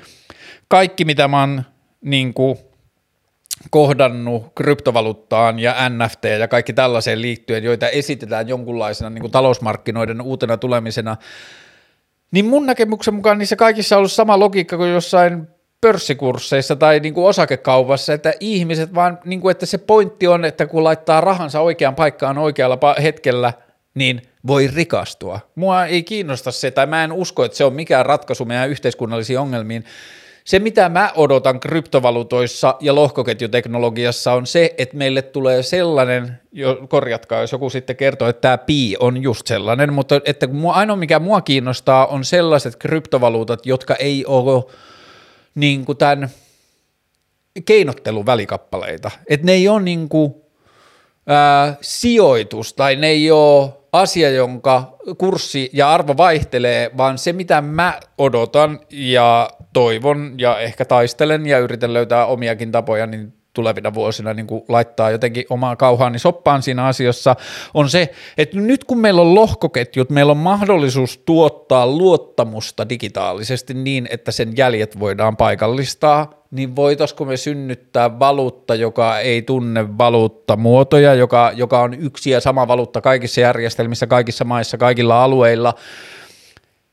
[0.67, 1.63] kaikki, mitä mä oon
[2.01, 2.57] niin kuin,
[3.69, 10.57] kohdannut kryptovaluuttaan ja NFT ja kaikki tällaiseen liittyen, joita esitetään jonkunlaisena niin kuin talousmarkkinoiden uutena
[10.57, 11.17] tulemisena,
[12.31, 15.47] niin mun näkemyksen mukaan niissä kaikissa on ollut sama logiikka kuin jossain
[15.81, 20.65] pörssikursseissa tai niin kuin osakekaupassa, että ihmiset vaan, niin kuin, että se pointti on, että
[20.65, 23.53] kun laittaa rahansa oikeaan paikkaan oikealla hetkellä,
[23.93, 25.39] niin voi rikastua.
[25.55, 29.39] Mua ei kiinnosta se, tai mä en usko, että se on mikään ratkaisu meidän yhteiskunnallisiin
[29.39, 29.85] ongelmiin,
[30.43, 37.41] se, mitä mä odotan kryptovaluutoissa ja lohkoketjuteknologiassa on se, että meille tulee sellainen, jo, korjatkaa
[37.41, 41.19] jos joku sitten kertoo, että tämä pi on just sellainen, mutta että mua, ainoa mikä
[41.19, 44.63] mua kiinnostaa on sellaiset kryptovaluutat, jotka ei ole
[45.55, 46.29] niin kuin tämän
[47.65, 50.33] keinotteluvälikkappaleita, että ne ei ole niin kuin,
[51.27, 57.61] ää, sijoitus tai ne ei ole asia, jonka kurssi ja arvo vaihtelee, vaan se mitä
[57.61, 64.33] mä odotan ja toivon ja ehkä taistelen ja yritän löytää omiakin tapoja, niin tulevina vuosina
[64.33, 67.35] niin kuin laittaa jotenkin omaa kauhaani soppaan siinä asiassa,
[67.73, 74.07] on se, että nyt kun meillä on lohkoketjut, meillä on mahdollisuus tuottaa luottamusta digitaalisesti niin,
[74.11, 81.51] että sen jäljet voidaan paikallistaa, niin voitaisiko me synnyttää valuutta, joka ei tunne valuuttamuotoja, joka,
[81.55, 85.73] joka on yksi ja sama valuutta kaikissa järjestelmissä, kaikissa maissa, kaikilla alueilla,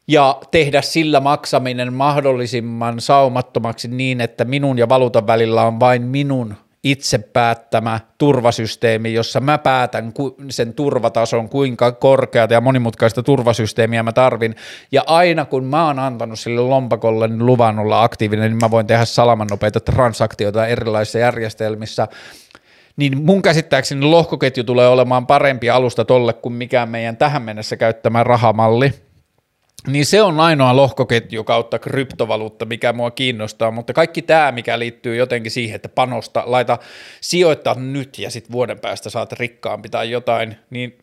[0.08, 6.54] ja tehdä sillä maksaminen mahdollisimman saumattomaksi niin, että minun ja valuutan välillä on vain minun
[6.84, 10.12] itse päättämä turvasysteemi, jossa mä päätän
[10.50, 14.56] sen turvatason, kuinka korkeata ja monimutkaista turvasysteemiä mä tarvin,
[14.92, 19.04] ja aina kun mä oon antanut sille lompakolle luvan olla aktiivinen, niin mä voin tehdä
[19.04, 22.08] salamannopeita transaktioita erilaisissa järjestelmissä,
[22.96, 28.24] niin mun käsittääkseni lohkoketju tulee olemaan parempi alusta tolle kuin mikään meidän tähän mennessä käyttämä
[28.24, 29.05] rahamalli,
[29.86, 35.16] niin se on ainoa lohkoketju kautta kryptovaluutta, mikä mua kiinnostaa, mutta kaikki tämä, mikä liittyy
[35.16, 36.78] jotenkin siihen, että panosta, laita
[37.20, 40.98] sijoittaa nyt ja sitten vuoden päästä saat rikkaampi tai jotain, niin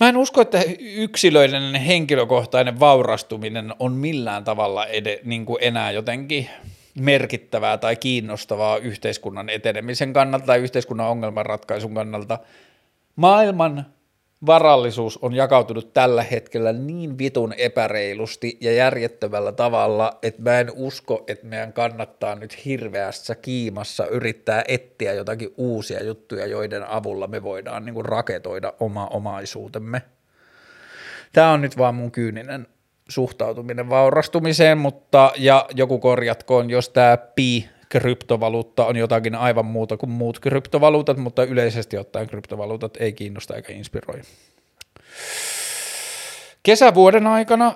[0.00, 6.48] mä en usko, että yksilöiden henkilökohtainen vaurastuminen on millään tavalla ed- niin kuin enää jotenkin
[6.98, 12.38] merkittävää tai kiinnostavaa yhteiskunnan etenemisen kannalta tai yhteiskunnan ongelmanratkaisun kannalta.
[13.16, 13.86] Maailman
[14.46, 21.24] varallisuus on jakautunut tällä hetkellä niin vitun epäreilusti ja järjettömällä tavalla, että mä en usko,
[21.26, 27.84] että meidän kannattaa nyt hirveässä kiimassa yrittää etsiä jotakin uusia juttuja, joiden avulla me voidaan
[27.84, 30.02] niin kuin raketoida oma omaisuutemme.
[31.32, 32.66] Tämä on nyt vaan mun kyyninen
[33.08, 40.10] suhtautuminen vaurastumiseen, mutta ja joku korjatkoon, jos tämä pi kryptovaluutta on jotakin aivan muuta kuin
[40.10, 44.20] muut kryptovaluutat, mutta yleisesti ottaen kryptovaluutat ei kiinnosta eikä inspiroi.
[46.62, 47.74] Kesävuoden aikana,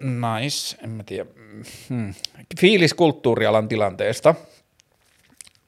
[0.00, 1.26] nice, en mä tiedä,
[1.88, 2.14] hmm.
[2.60, 4.34] fiilis kulttuurialan tilanteesta.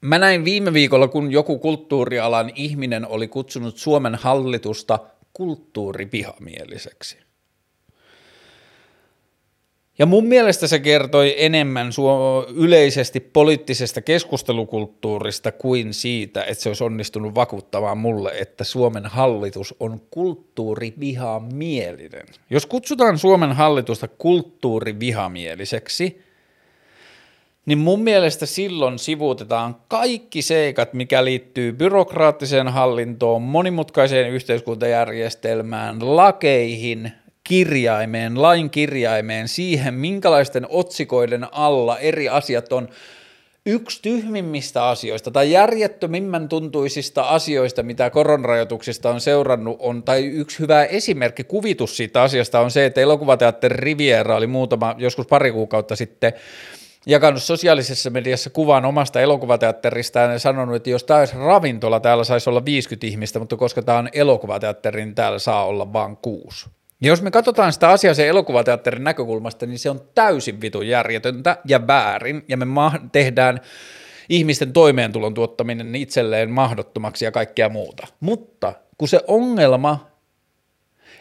[0.01, 4.99] Mä näin viime viikolla, kun joku kulttuurialan ihminen oli kutsunut Suomen hallitusta
[5.33, 7.26] kulttuuripihamieliseksi.
[9.99, 11.91] Ja mun mielestä se kertoi enemmän
[12.55, 20.01] yleisesti poliittisesta keskustelukulttuurista kuin siitä, että se olisi onnistunut vakuuttamaan mulle, että Suomen hallitus on
[20.11, 22.25] kulttuurivihamielinen.
[22.49, 26.21] Jos kutsutaan Suomen hallitusta kulttuurivihamieliseksi,
[27.65, 37.11] niin mun mielestä silloin sivuutetaan kaikki seikat, mikä liittyy byrokraattiseen hallintoon, monimutkaiseen yhteiskuntajärjestelmään, lakeihin,
[37.47, 42.89] kirjaimeen, lain kirjaimeen, siihen minkälaisten otsikoiden alla eri asiat on
[43.65, 50.85] yksi tyhmimmistä asioista tai järjettömimmän tuntuisista asioista, mitä koronarajoituksista on seurannut, on, tai yksi hyvä
[50.85, 56.33] esimerkki, kuvitus siitä asiasta on se, että elokuvateatteri Riviera oli muutama, joskus pari kuukautta sitten
[57.05, 62.49] jakanut sosiaalisessa mediassa kuvan omasta elokuvateatteristaan ja sanonut, että jos tämä olisi ravintola, täällä saisi
[62.49, 66.76] olla 50 ihmistä, mutta koska tämä on elokuvateatteri, niin täällä saa olla vain kuusi.
[67.01, 71.57] Ja jos me katsotaan sitä asiaa sen elokuvateatterin näkökulmasta, niin se on täysin vitun järjetöntä
[71.65, 73.59] ja väärin, ja me ma- tehdään
[74.29, 78.07] ihmisten toimeentulon tuottaminen itselleen mahdottomaksi ja kaikkea muuta.
[78.19, 80.07] Mutta kun se ongelma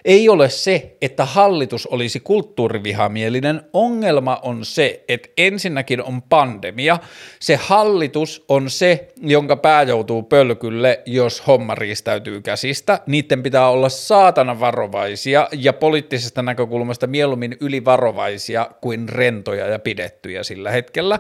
[0.07, 3.63] ei ole se, että hallitus olisi kulttuurivihamielinen.
[3.73, 6.99] Ongelma on se, että ensinnäkin on pandemia.
[7.41, 13.01] Se hallitus on se, jonka pää joutuu pölkylle, jos homma riistäytyy käsistä.
[13.07, 20.71] Niiden pitää olla saatana varovaisia ja poliittisesta näkökulmasta mieluummin ylivarovaisia kuin rentoja ja pidettyjä sillä
[20.71, 21.19] hetkellä.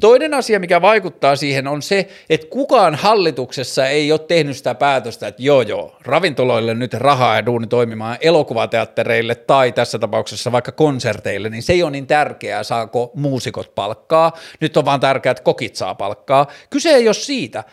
[0.00, 5.28] Toinen asia, mikä vaikuttaa siihen, on se, että kukaan hallituksessa ei ole tehnyt sitä päätöstä,
[5.28, 11.48] että joo joo, ravintoloille nyt rahaa ja duuni toimimaan elokuvateattereille tai tässä tapauksessa vaikka konserteille,
[11.48, 14.32] niin se ei ole niin tärkeää, saako muusikot palkkaa.
[14.60, 16.46] Nyt on vaan tärkeää, että kokit saa palkkaa.
[16.70, 17.64] Kyse ei ole siitä.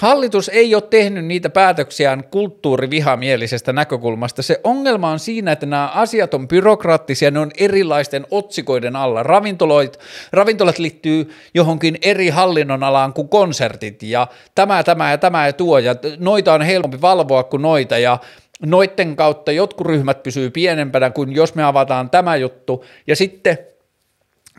[0.00, 4.42] Hallitus ei ole tehnyt niitä päätöksiään kulttuurivihamielisestä näkökulmasta.
[4.42, 9.22] Se ongelma on siinä, että nämä asiat on byrokraattisia, ne on erilaisten otsikoiden alla.
[9.22, 10.00] Ravintolat,
[10.32, 15.78] ravintolat liittyy johonkin eri hallinnon alaan kuin konsertit ja tämä, tämä ja tämä ja tuo
[15.78, 18.18] ja noita on helpompi valvoa kuin noita ja
[18.66, 23.58] noitten kautta jotkut ryhmät pysyy pienempänä kuin jos me avataan tämä juttu, ja sitten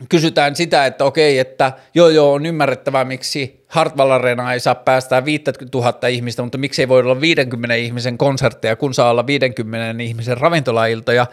[0.08, 5.24] kysytään sitä, että okei, että joo joo on ymmärrettävää, miksi Hartwall Arena ei saa päästää
[5.24, 10.38] 5000 ihmistä, mutta miksi ei voi olla 50 ihmisen konsertteja, kun saa olla 50 ihmisen
[10.38, 11.26] ravintolailtoja.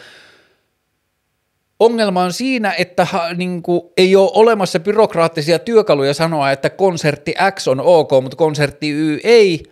[1.80, 3.08] Ongelma on siinä, että
[3.38, 8.90] niin kuin, ei ole olemassa byrokraattisia työkaluja sanoa, että konsertti X on ok, mutta konsertti
[8.90, 9.64] Y ei–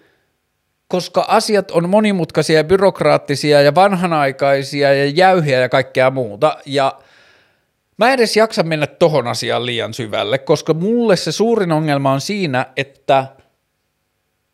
[0.87, 6.93] koska asiat on monimutkaisia ja byrokraattisia ja vanhanaikaisia ja jäyhiä ja kaikkea muuta, ja
[7.97, 12.65] mä edes jaksa mennä tohon asiaan liian syvälle, koska mulle se suurin ongelma on siinä,
[12.75, 13.27] että,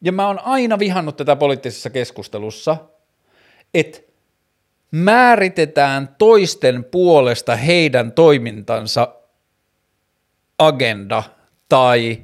[0.02, 2.78] ja mä oon aina vihannut tätä poliittisessa keskustelussa,
[3.74, 4.00] että
[4.92, 9.16] määritetään toisten puolesta heidän toimintansa
[10.60, 11.24] agenda
[11.70, 12.24] tai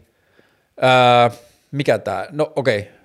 [0.81, 1.31] ää,
[1.71, 2.99] mikä tämä, no okei, okay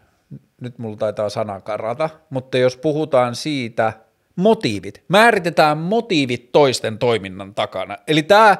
[0.61, 3.93] nyt mulla taitaa sana karata, mutta jos puhutaan siitä,
[4.37, 7.99] motiivit, määritetään motiivit toisten toiminnan takana.
[8.09, 8.57] Eli tämä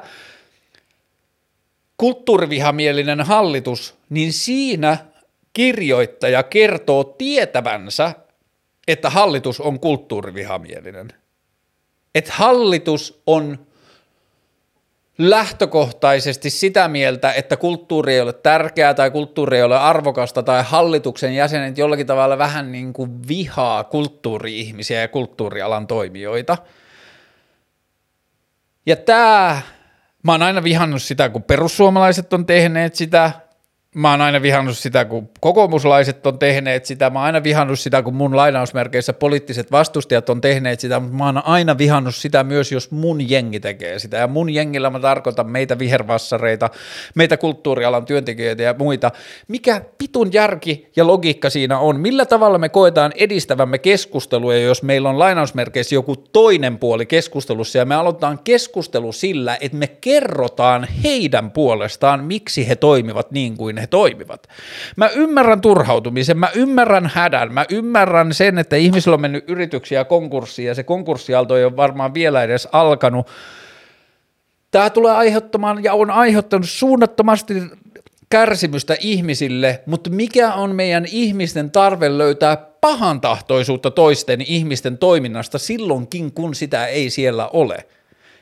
[1.97, 4.97] kulttuurivihamielinen hallitus, niin siinä
[5.53, 8.13] kirjoittaja kertoo tietävänsä,
[8.87, 11.07] että hallitus on kulttuurivihamielinen.
[12.15, 13.67] Että hallitus on
[15.17, 21.35] lähtökohtaisesti sitä mieltä, että kulttuuri ei ole tärkeää tai kulttuuri ei ole arvokasta tai hallituksen
[21.35, 26.57] jäsenet jollakin tavalla vähän niin kuin vihaa kulttuuri-ihmisiä ja kulttuurialan toimijoita.
[28.85, 29.61] Ja tämä,
[30.23, 33.31] mä oon aina vihannut sitä, kun perussuomalaiset on tehneet sitä,
[33.95, 38.01] mä oon aina vihannut sitä, kun kokoomuslaiset on tehneet sitä, mä oon aina vihannut sitä,
[38.01, 42.71] kun mun lainausmerkeissä poliittiset vastustajat on tehneet sitä, mutta mä oon aina vihannut sitä myös,
[42.71, 44.17] jos mun jengi tekee sitä.
[44.17, 46.69] Ja mun jengillä mä tarkoitan meitä vihervassareita,
[47.15, 49.11] meitä kulttuurialan työntekijöitä ja muita.
[49.47, 51.99] Mikä pitun järki ja logiikka siinä on?
[51.99, 57.85] Millä tavalla me koetaan edistävämme keskustelua, jos meillä on lainausmerkeissä joku toinen puoli keskustelussa ja
[57.85, 63.84] me aloitetaan keskustelu sillä, että me kerrotaan heidän puolestaan, miksi he toimivat niin kuin he
[63.85, 64.47] he toimivat.
[64.95, 70.67] Mä ymmärrän turhautumisen, mä ymmärrän hädän, mä ymmärrän sen, että ihmisillä on mennyt yrityksiä konkurssiin
[70.67, 73.27] ja se konkurssialto ei ole varmaan vielä edes alkanut.
[74.71, 77.53] Tämä tulee aiheuttamaan ja on aiheuttanut suunnattomasti
[78.29, 86.55] kärsimystä ihmisille, mutta mikä on meidän ihmisten tarve löytää pahantahtoisuutta toisten ihmisten toiminnasta silloinkin, kun
[86.55, 87.85] sitä ei siellä ole?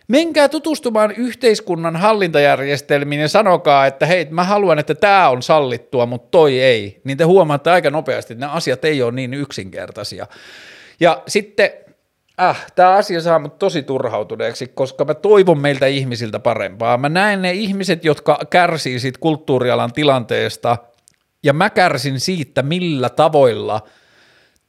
[0.07, 6.27] Menkää tutustumaan yhteiskunnan hallintajärjestelmiin ja sanokaa, että hei, mä haluan, että tämä on sallittua, mutta
[6.31, 7.01] toi ei.
[7.03, 10.27] Niin te huomaatte aika nopeasti, että nämä asiat ei ole niin yksinkertaisia.
[10.99, 11.69] Ja sitten
[12.37, 16.97] Ah, tämä asia saa mut tosi turhautuneeksi, koska mä toivon meiltä ihmisiltä parempaa.
[16.97, 20.77] Mä näen ne ihmiset, jotka kärsii siitä kulttuurialan tilanteesta,
[21.43, 23.81] ja mä kärsin siitä, millä tavoilla,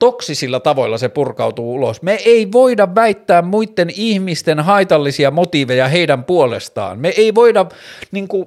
[0.05, 2.03] toksisilla tavoilla se purkautuu ulos.
[2.03, 6.99] Me ei voida väittää muiden ihmisten haitallisia motiiveja heidän puolestaan.
[6.99, 7.67] Me ei voida
[8.11, 8.47] niin kuin,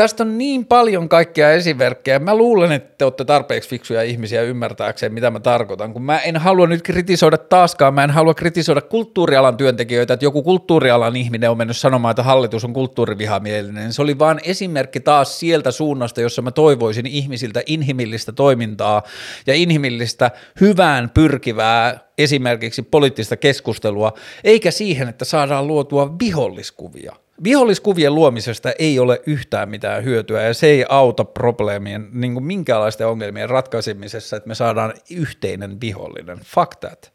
[0.00, 2.18] Tästä on niin paljon kaikkia esimerkkejä.
[2.18, 6.36] Mä luulen, että te olette tarpeeksi fiksuja ihmisiä ymmärtääkseen, mitä mä tarkoitan, kun mä en
[6.36, 11.56] halua nyt kritisoida taaskaan, mä en halua kritisoida kulttuurialan työntekijöitä, että joku kulttuurialan ihminen on
[11.56, 13.92] mennyt sanomaan, että hallitus on kulttuurivihamielinen.
[13.92, 19.02] Se oli vaan esimerkki taas sieltä suunnasta, jossa mä toivoisin ihmisiltä inhimillistä toimintaa
[19.46, 20.30] ja inhimillistä
[20.60, 24.12] hyvään pyrkivää esimerkiksi poliittista keskustelua,
[24.44, 30.66] eikä siihen, että saadaan luotua viholliskuvia viholliskuvien luomisesta ei ole yhtään mitään hyötyä ja se
[30.66, 36.38] ei auta probleemien, niin kuin minkäänlaisten ongelmien ratkaisemisessa, että me saadaan yhteinen vihollinen.
[36.38, 37.12] Fuck that.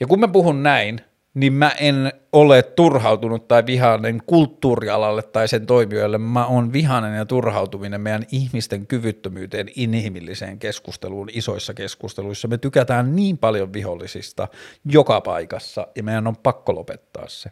[0.00, 1.00] Ja kun mä puhun näin,
[1.34, 6.18] niin mä en ole turhautunut tai vihainen kulttuurialalle tai sen toimijoille.
[6.18, 12.48] Mä oon vihainen ja turhautuminen meidän ihmisten kyvyttömyyteen inhimilliseen keskusteluun isoissa keskusteluissa.
[12.48, 14.48] Me tykätään niin paljon vihollisista
[14.84, 17.50] joka paikassa ja meidän on pakko lopettaa se.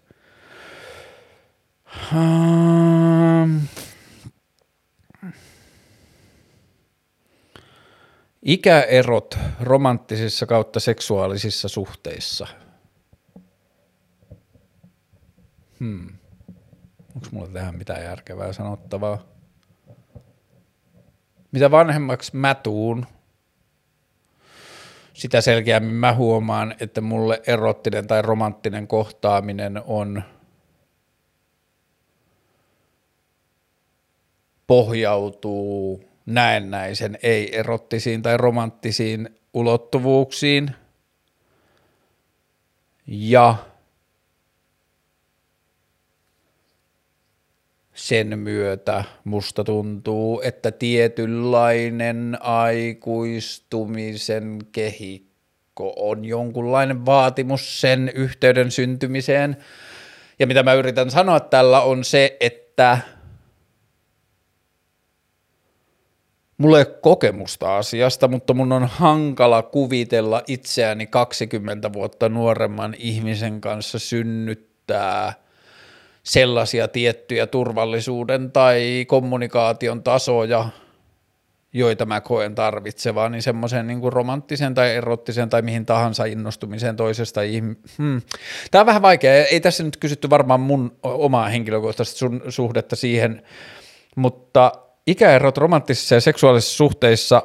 [2.12, 3.61] Um,
[8.43, 12.47] ikäerot romanttisissa kautta seksuaalisissa suhteissa.
[15.80, 16.09] Hmm.
[17.14, 19.18] Onko mulla tähän mitään järkevää sanottavaa?
[21.53, 23.07] Mitä vanhemmaksi mä tuun,
[25.12, 30.22] sitä selkeämmin mä huomaan, että mulle erottinen tai romanttinen kohtaaminen on–
[34.69, 40.71] pohjautuu näennäisen ei-erottisiin tai romanttisiin ulottuvuuksiin.
[43.07, 43.55] Ja
[47.95, 59.57] sen myötä musta tuntuu, että tietynlainen aikuistumisen kehikko on jonkunlainen vaatimus sen yhteyden syntymiseen.
[60.39, 62.99] Ja mitä mä yritän sanoa tällä on se, että–
[66.59, 73.61] Mulla ei ole kokemusta asiasta, mutta mun on hankala kuvitella itseäni 20 vuotta nuoremman ihmisen
[73.61, 75.33] kanssa synnyttää
[76.23, 80.69] sellaisia tiettyjä turvallisuuden tai kommunikaation tasoja,
[81.73, 86.97] joita mä koen tarvitsevaa, niin semmoisen niin kuin romanttisen tai erottisen tai mihin tahansa innostumiseen
[86.97, 87.89] toisesta ihmisestä.
[87.99, 88.23] Hmm.
[88.71, 93.43] Tämä on vähän vaikea, ei tässä nyt kysytty varmaan mun omaa henkilökohtaista sun suhdetta siihen,
[94.17, 94.73] mutta–
[95.11, 97.43] ikäerot romanttisissa ja seksuaalisissa suhteissa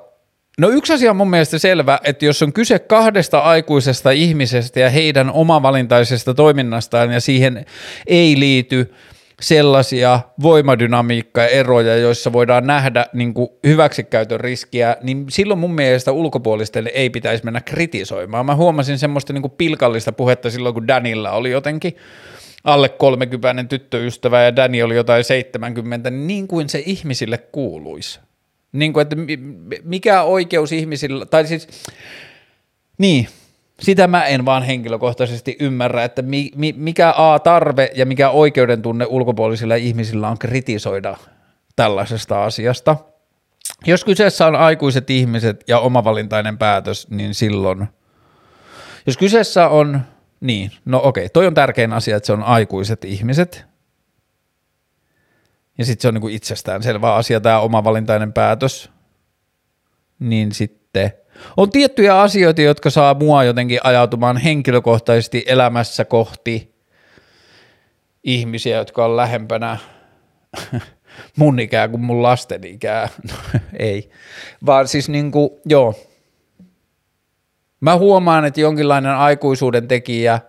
[0.60, 4.90] No yksi asia on mun mielestä selvä, että jos on kyse kahdesta aikuisesta ihmisestä ja
[4.90, 7.66] heidän omavalintaisesta toiminnastaan ja siihen
[8.08, 8.94] ei liity
[9.42, 17.10] sellaisia voimadynamiikkaeroja, joissa voidaan nähdä niin kuin hyväksikäytön riskiä, niin silloin mun mielestä ulkopuolisten ei
[17.10, 18.46] pitäisi mennä kritisoimaan.
[18.46, 21.96] Mä huomasin semmoista niin kuin pilkallista puhetta silloin, kun Danilla oli jotenkin
[22.64, 28.20] alle 30 tyttöystävä ja Danny oli jotain 70, niin kuin se ihmisille kuuluisi.
[28.72, 29.16] Niin kuin, että
[29.84, 31.68] mikä oikeus ihmisillä, tai siis,
[32.98, 33.28] niin,
[33.80, 36.24] sitä mä en vaan henkilökohtaisesti ymmärrä, että
[36.76, 41.18] mikä A-tarve ja mikä oikeuden tunne ulkopuolisilla ihmisillä on kritisoida
[41.76, 42.96] tällaisesta asiasta.
[43.86, 47.88] Jos kyseessä on aikuiset ihmiset ja omavalintainen päätös, niin silloin,
[49.08, 50.02] jos kyseessä on
[50.44, 53.66] niin, no okei, toi on tärkein asia, että se on aikuiset ihmiset.
[55.78, 58.90] Ja sitten se on niinku itsestään selvä asia, tämä oma valintainen päätös.
[60.20, 61.12] Niin sitten
[61.58, 66.76] on tiettyjä asioita, jotka saa mua jotenkin ajautumaan henkilökohtaisesti elämässä kohti
[68.24, 69.78] ihmisiä, jotka on lähempänä
[71.38, 73.10] mun ikää kuin mun lasten ikää.
[73.30, 74.10] No, ei,
[74.66, 75.96] vaan siis niinku, joo,
[77.84, 80.40] Mä huomaan, että jonkinlainen aikuisuuden tekijä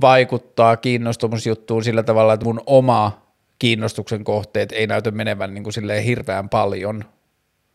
[0.00, 3.26] vaikuttaa kiinnostumusjuttuun sillä tavalla, että mun oma
[3.58, 7.04] kiinnostuksen kohteet ei näytä menevän niin kuin silleen hirveän paljon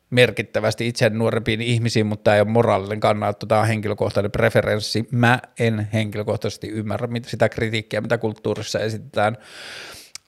[0.10, 5.08] merkittävästi itse nuorempiin ihmisiin, mutta tämä ei ole moraalinen kannatto, tämä on henkilökohtainen preferenssi.
[5.12, 9.38] Mä en henkilökohtaisesti ymmärrä sitä kritiikkiä, mitä kulttuurissa esitetään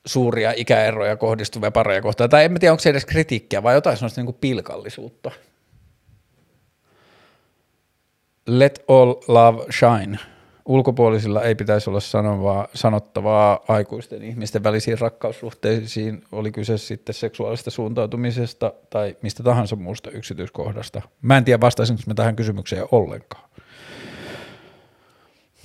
[0.05, 2.29] suuria ikäeroja kohdistuvia pareja kohtaan.
[2.29, 5.31] Tai en tiedä, onko se edes kritiikkiä vai jotain sellaista niin kuin pilkallisuutta.
[8.51, 10.19] Let all love shine.
[10.65, 18.73] ulkopuolisilla ei pitäisi olla sanovaa, sanottavaa aikuisten ihmisten välisiin rakkaussuhteisiin, oli kyse sitten seksuaalista suuntautumisesta
[18.89, 21.01] tai mistä tahansa muusta yksityiskohdasta.
[21.21, 23.49] Mä en tiedä vastaisinko mä tähän kysymykseen ollenkaan.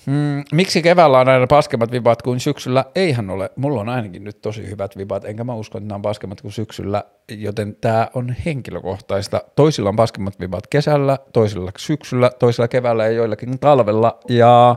[0.06, 2.84] Mm, miksi keväällä on aina paskemmat vibat kuin syksyllä?
[2.94, 3.50] Eihän ole.
[3.56, 6.52] Mulla on ainakin nyt tosi hyvät vibat, enkä mä usko, että nämä on paskemmat kuin
[6.52, 9.40] syksyllä, joten tämä on henkilökohtaista.
[9.56, 14.18] Toisilla on paskemmat vibat kesällä, toisilla syksyllä, toisilla keväällä ja joillakin talvella.
[14.28, 14.76] Ja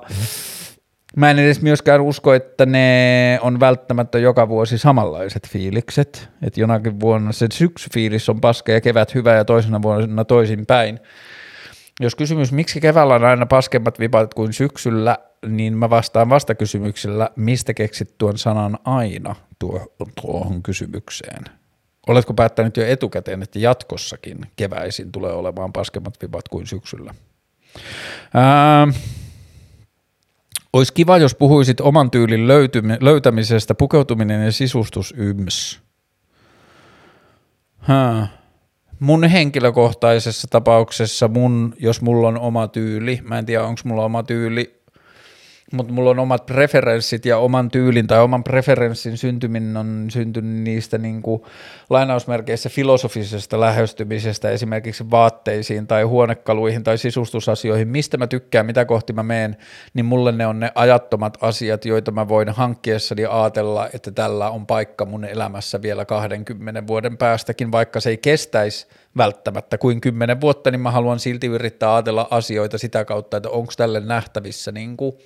[1.16, 6.30] mä en edes myöskään usko, että ne on välttämättä joka vuosi samanlaiset fiilikset.
[6.42, 11.00] Että jonakin vuonna se syksyfiilis on paske ja kevät hyvä ja toisena vuonna toisin päin.
[12.00, 17.74] Jos kysymys, miksi keväällä on aina paskemmat vipat kuin syksyllä, niin mä vastaan vastakysymyksellä, mistä
[17.74, 21.44] keksit tuon sanan aina tuo, tuohon kysymykseen.
[22.08, 27.14] Oletko päättänyt jo etukäteen, että jatkossakin keväisin tulee olemaan paskemmat vipat kuin syksyllä?
[28.34, 28.88] Ää,
[30.74, 35.82] olisi kiva, jos puhuisit oman tyylin löytymi- löytämisestä, pukeutuminen ja sisustus yms.
[39.00, 44.24] Mun henkilökohtaisessa tapauksessa mun, jos mulla on oma tyyli, mä en tiedä onko mulla oma
[44.24, 44.77] tyyli,
[45.74, 50.98] mutta mulla on omat preferenssit ja oman tyylin tai oman preferenssin syntyminen on syntynyt niistä
[50.98, 51.42] niin kuin
[51.90, 59.24] lainausmerkeissä filosofisesta lähestymisestä esimerkiksi vaatteisiin tai huonekaluihin tai sisustusasioihin, mistä mä tykkään, mitä kohti mä
[59.24, 59.58] meen,
[59.94, 64.66] niin mulle ne on ne ajattomat asiat, joita mä voin hankkiessani ajatella, että tällä on
[64.66, 68.88] paikka mun elämässä vielä 20 vuoden päästäkin, vaikka se ei kestäisi
[69.18, 73.74] välttämättä kuin 10 vuotta, niin mä haluan silti yrittää ajatella asioita sitä kautta, että onko
[73.78, 75.18] tälle nähtävissä niin kuin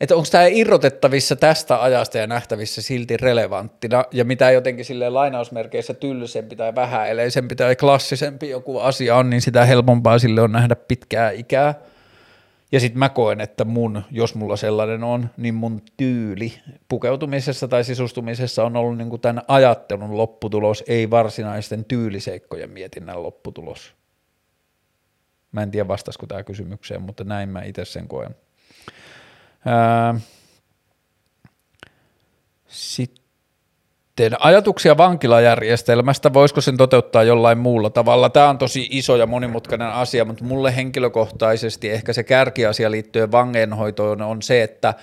[0.00, 5.94] että onko tämä irrotettavissa tästä ajasta ja nähtävissä silti relevanttina, ja mitä jotenkin sille lainausmerkeissä
[5.94, 11.30] tylsempi tai vähäeleisempi tai klassisempi joku asia on, niin sitä helpompaa sille on nähdä pitkää
[11.30, 11.74] ikää.
[12.72, 16.52] Ja sitten mä koen, että mun, jos mulla sellainen on, niin mun tyyli
[16.88, 23.94] pukeutumisessa tai sisustumisessa on ollut niin tämän ajattelun lopputulos, ei varsinaisten tyyliseikkojen mietinnän lopputulos.
[25.52, 28.36] Mä en tiedä vastaisiko tämä kysymykseen, mutta näin mä itse sen koen.
[32.68, 38.30] Sitten ajatuksia vankilajärjestelmästä, voisiko sen toteuttaa jollain muulla tavalla?
[38.30, 44.22] Tämä on tosi iso ja monimutkainen asia, mutta mulle henkilökohtaisesti ehkä se kärkiasia liittyen vankeinhoitoon
[44.22, 44.94] on se, että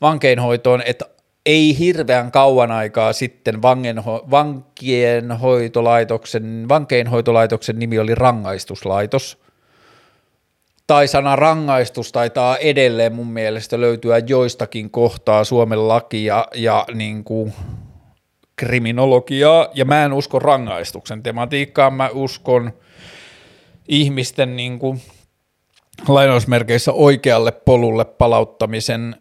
[0.00, 1.04] vankeinhoitoon, että
[1.46, 9.38] ei hirveän kauan aikaa sitten vangenho, vankien hoitolaitoksen, vankeinhoitolaitoksen nimi oli rangaistuslaitos–
[10.86, 17.52] tai sana rangaistus taitaa edelleen mun mielestä löytyä joistakin kohtaa Suomen lakia ja niin kuin
[18.56, 22.72] kriminologiaa, ja mä en usko rangaistuksen tematiikkaan, mä uskon
[23.88, 25.00] ihmisten niin kuin
[26.08, 29.16] lainausmerkeissä oikealle polulle palauttamisen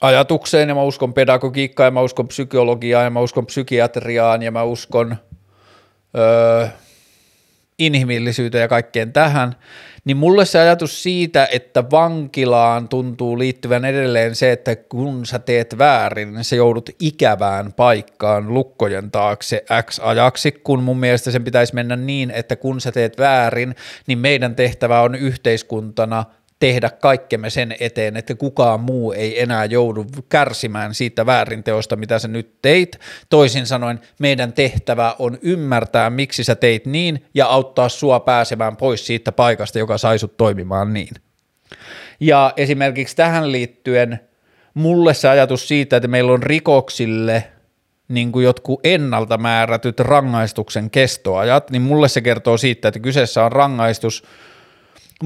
[0.00, 4.62] ajatukseen, ja mä uskon pedagogiikkaan, ja mä uskon psykologiaan, ja mä uskon psykiatriaan, ja mä
[4.62, 5.16] uskon
[6.16, 6.68] öö,
[7.78, 9.56] inhimillisyyteen ja kaikkeen tähän,
[10.06, 15.78] niin mulle se ajatus siitä, että vankilaan tuntuu liittyvän edelleen se, että kun sä teet
[15.78, 21.74] väärin, niin sä joudut ikävään paikkaan lukkojen taakse X ajaksi, kun mun mielestä sen pitäisi
[21.74, 23.74] mennä niin, että kun sä teet väärin,
[24.06, 26.24] niin meidän tehtävä on yhteiskuntana–
[26.58, 32.28] tehdä kaikkemme sen eteen, että kukaan muu ei enää joudu kärsimään siitä väärinteosta, mitä sä
[32.28, 33.00] nyt teit.
[33.28, 39.06] Toisin sanoen, meidän tehtävä on ymmärtää, miksi sä teit niin, ja auttaa sua pääsemään pois
[39.06, 41.14] siitä paikasta, joka sai sut toimimaan niin.
[42.20, 44.20] Ja esimerkiksi tähän liittyen
[44.74, 47.44] mulle se ajatus siitä, että meillä on rikoksille
[48.08, 53.52] niin kuin jotkut ennalta määrätyt rangaistuksen kestoajat, niin mulle se kertoo siitä, että kyseessä on
[53.52, 54.22] rangaistus–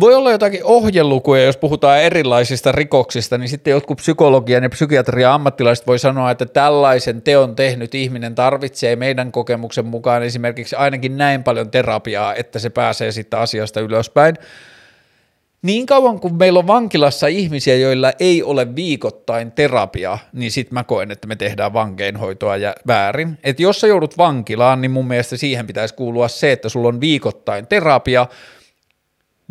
[0.00, 5.86] voi olla jotakin ohjelukuja, jos puhutaan erilaisista rikoksista, niin sitten jotkut psykologian ja psykiatrian ammattilaiset
[5.86, 11.70] voi sanoa, että tällaisen teon tehnyt ihminen tarvitsee meidän kokemuksen mukaan esimerkiksi ainakin näin paljon
[11.70, 14.36] terapiaa, että se pääsee sitten asiasta ylöspäin.
[15.62, 20.84] Niin kauan kuin meillä on vankilassa ihmisiä, joilla ei ole viikoittain terapia, niin sitten mä
[20.84, 23.38] koen, että me tehdään vankeinhoitoa ja väärin.
[23.44, 27.00] Et jos sä joudut vankilaan, niin mun mielestä siihen pitäisi kuulua se, että sulla on
[27.00, 28.26] viikoittain terapia,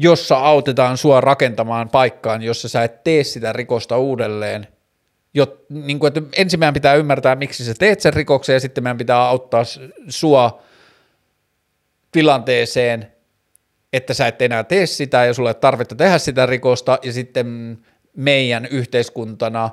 [0.01, 4.67] jossa autetaan sua rakentamaan paikkaan, jossa sä et tee sitä rikosta uudelleen.
[5.33, 8.83] Jo, niin kuin, että ensin meidän pitää ymmärtää, miksi sä teet sen rikoksen, ja sitten
[8.83, 9.63] meidän pitää auttaa
[10.09, 10.61] sua
[12.11, 13.11] tilanteeseen,
[13.93, 17.77] että sä et enää tee sitä, ja sulle ei tarvetta tehdä sitä rikosta, ja sitten
[18.15, 19.69] meidän yhteiskuntana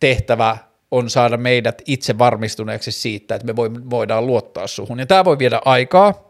[0.00, 0.56] tehtävä
[0.90, 3.56] on saada meidät itse varmistuneeksi siitä, että me
[3.90, 4.98] voidaan luottaa suhun.
[4.98, 6.23] Ja tämä voi viedä aikaa,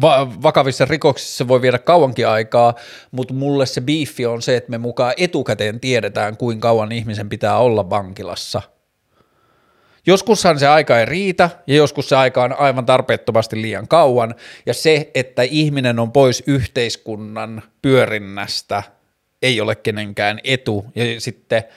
[0.00, 2.74] va- vakavissa rikoksissa voi viedä kauankin aikaa,
[3.10, 7.58] mutta mulle se biifi on se, että me mukaan etukäteen tiedetään, kuinka kauan ihmisen pitää
[7.58, 8.62] olla vankilassa.
[10.06, 14.34] Joskushan se aika ei riitä ja joskus se aika on aivan tarpeettomasti liian kauan
[14.66, 18.82] ja se, että ihminen on pois yhteiskunnan pyörinnästä
[19.42, 21.64] ei ole kenenkään etu ja sitten–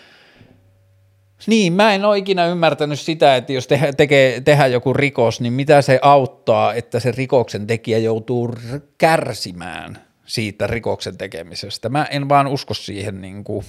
[1.47, 5.53] niin, mä en ole ikinä ymmärtänyt sitä, että jos te- tekee, tehdään joku rikos, niin
[5.53, 8.55] mitä se auttaa, että se rikoksen tekijä joutuu
[8.97, 11.89] kärsimään siitä rikoksen tekemisestä.
[11.89, 13.65] Mä en vaan usko siihen niin kuin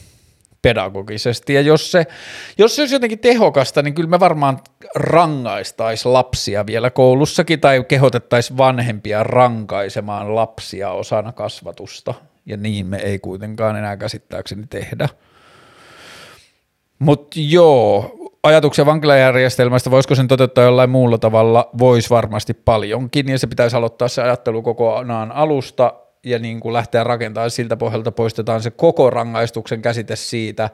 [0.63, 2.07] pedagogisesti, ja jos se,
[2.59, 4.61] jos se olisi jotenkin tehokasta, niin kyllä me varmaan
[4.95, 12.15] rangaistaisi lapsia vielä koulussakin, tai kehotettaisiin vanhempia rankaisemaan lapsia osana kasvatusta,
[12.47, 15.09] ja niin me ei kuitenkaan enää käsittääkseni tehdä.
[17.01, 23.47] Mutta joo, ajatuksia vankilajärjestelmästä, voisiko sen toteuttaa jollain muulla tavalla, voisi varmasti paljonkin, ja se
[23.47, 25.95] pitäisi aloittaa se ajattelu kokonaan alusta,
[26.25, 30.71] ja niin kuin lähteä rakentamaan siltä pohjalta, poistetaan se koko rangaistuksen käsite siitä,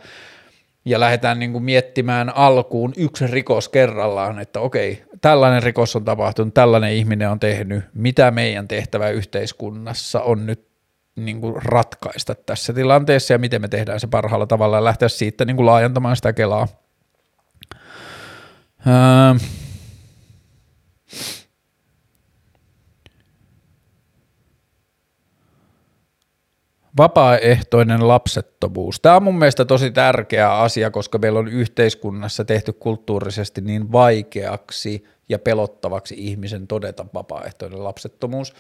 [0.85, 6.55] ja lähdetään niin kuin miettimään alkuun yksi rikos kerrallaan, että okei, tällainen rikos on tapahtunut,
[6.55, 10.65] tällainen ihminen on tehnyt, mitä meidän tehtävä yhteiskunnassa on nyt
[11.16, 15.44] niin kuin ratkaista tässä tilanteessa ja miten me tehdään se parhaalla tavalla ja lähteä siitä
[15.44, 16.68] niin kuin laajentamaan sitä kelaa.
[18.86, 19.38] Öö.
[26.98, 29.01] Vapaaehtoinen lapsettomuus.
[29.01, 35.05] Tämä on mun mielestä tosi tärkeä asia, koska meillä on yhteiskunnassa tehty kulttuurisesti niin vaikeaksi
[35.28, 38.52] ja pelottavaksi ihmisen todeta vapaaehtoinen lapsettomuus.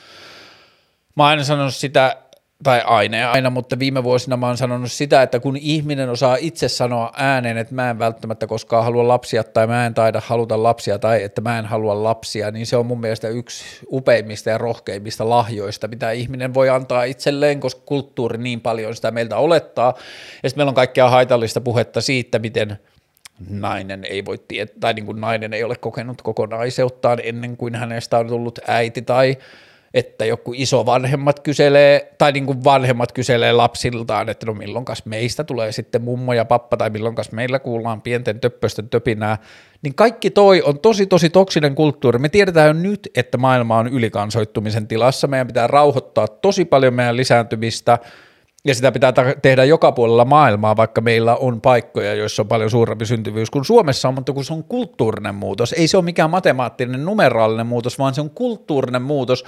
[1.14, 2.16] Mä oon aina sanonut sitä
[2.62, 6.36] tai aina ja aina, mutta viime vuosina mä oon sanonut sitä, että kun ihminen osaa
[6.40, 10.62] itse sanoa ääneen, että mä en välttämättä koskaan halua lapsia tai mä en taida haluta
[10.62, 14.58] lapsia tai että mä en halua lapsia, niin se on mun mielestä yksi upeimmista ja
[14.58, 19.94] rohkeimmista lahjoista, mitä ihminen voi antaa itselleen, koska kulttuuri niin paljon sitä meiltä olettaa.
[20.42, 22.78] Ja sitten meillä on kaikkea haitallista puhetta siitä, miten
[23.50, 28.18] nainen ei voi tietää, tai niin kuin nainen ei ole kokenut kokonaiseuttaan ennen kuin hänestä
[28.18, 29.36] on tullut äiti tai
[29.94, 35.72] että joku isovanhemmat kyselee, tai niin kuin vanhemmat kyselee lapsiltaan, että no milloinkas meistä tulee
[35.72, 39.38] sitten mummo ja pappa, tai milloinkas meillä kuullaan pienten töppösten töpinää,
[39.82, 42.18] niin kaikki toi on tosi tosi toksinen kulttuuri.
[42.18, 47.16] Me tiedetään jo nyt, että maailma on ylikansoittumisen tilassa, meidän pitää rauhoittaa tosi paljon meidän
[47.16, 47.98] lisääntymistä,
[48.66, 49.12] ja sitä pitää
[49.42, 54.12] tehdä joka puolella maailmaa, vaikka meillä on paikkoja, joissa on paljon suurempi syntyvyys kuin Suomessa
[54.12, 58.20] mutta kun se on kulttuurinen muutos, ei se ole mikään matemaattinen numeraalinen muutos, vaan se
[58.20, 59.44] on kulttuurinen muutos,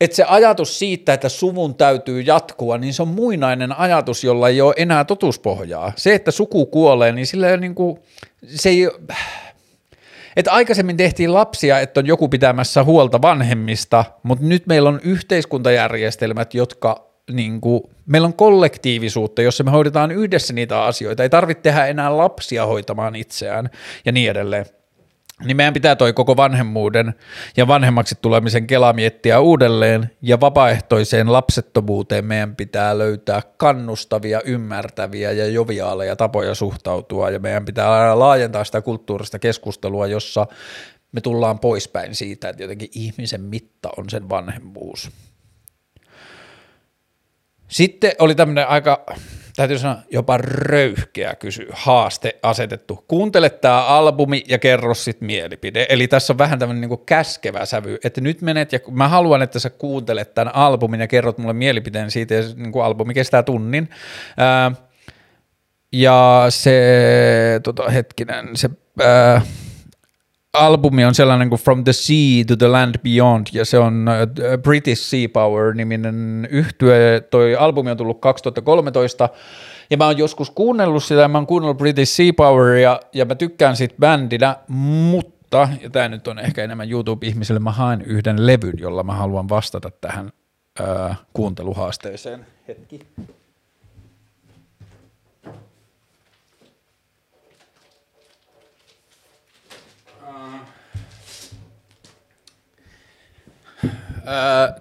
[0.00, 4.60] että se ajatus siitä, että suvun täytyy jatkua, niin se on muinainen ajatus, jolla ei
[4.60, 5.92] ole enää totuuspohjaa.
[5.96, 7.98] Se, että suku kuolee, niin sillä ei niin kuin,
[8.46, 8.88] se ei,
[10.36, 16.54] että aikaisemmin tehtiin lapsia, että on joku pitämässä huolta vanhemmista, mutta nyt meillä on yhteiskuntajärjestelmät,
[16.54, 21.86] jotka niin kuin, meillä on kollektiivisuutta, jossa me hoidetaan yhdessä niitä asioita, ei tarvitse tehdä
[21.86, 23.70] enää lapsia hoitamaan itseään
[24.04, 24.66] ja niin edelleen.
[25.44, 27.14] Niin meidän pitää toi koko vanhemmuuden
[27.56, 35.46] ja vanhemmaksi tulemisen kela miettiä uudelleen ja vapaaehtoiseen lapsettomuuteen meidän pitää löytää kannustavia, ymmärtäviä ja
[35.46, 37.30] joviaaleja tapoja suhtautua.
[37.30, 40.46] Ja meidän pitää laajentaa sitä kulttuurista keskustelua, jossa
[41.12, 45.10] me tullaan poispäin siitä, että jotenkin ihmisen mitta on sen vanhemmuus.
[47.68, 49.06] Sitten oli tämmöinen aika
[49.56, 53.04] täytyy sanoa, jopa röyhkeä kysy, haaste asetettu.
[53.08, 55.86] Kuuntele tämä albumi ja kerro sit mielipide.
[55.88, 59.58] Eli tässä on vähän tämmöinen niinku käskevä sävy, että nyt menet ja mä haluan, että
[59.58, 63.88] sä kuuntelet tämän albumin ja kerrot mulle mielipiteen siitä ja niinku albumi kestää tunnin.
[64.36, 64.72] Ää,
[65.92, 68.70] ja se, tota, hetkinen, se...
[69.00, 69.42] Ää,
[70.56, 74.58] albumi on sellainen kuin From the Sea to the Land Beyond, ja se on äh,
[74.62, 77.20] British Sea Power-niminen yhtye.
[77.30, 79.28] Toi albumi on tullut 2013,
[79.90, 83.34] ja mä oon joskus kuunnellut sitä, ja mä oon kuunnellut British Sea Poweria, ja mä
[83.34, 88.74] tykkään siitä bändinä, mutta, ja tämä nyt on ehkä enemmän YouTube-ihmisille, mä haen yhden levyn,
[88.78, 90.30] jolla mä haluan vastata tähän
[90.80, 92.46] äh, kuunteluhaasteeseen.
[92.68, 93.00] Hetki.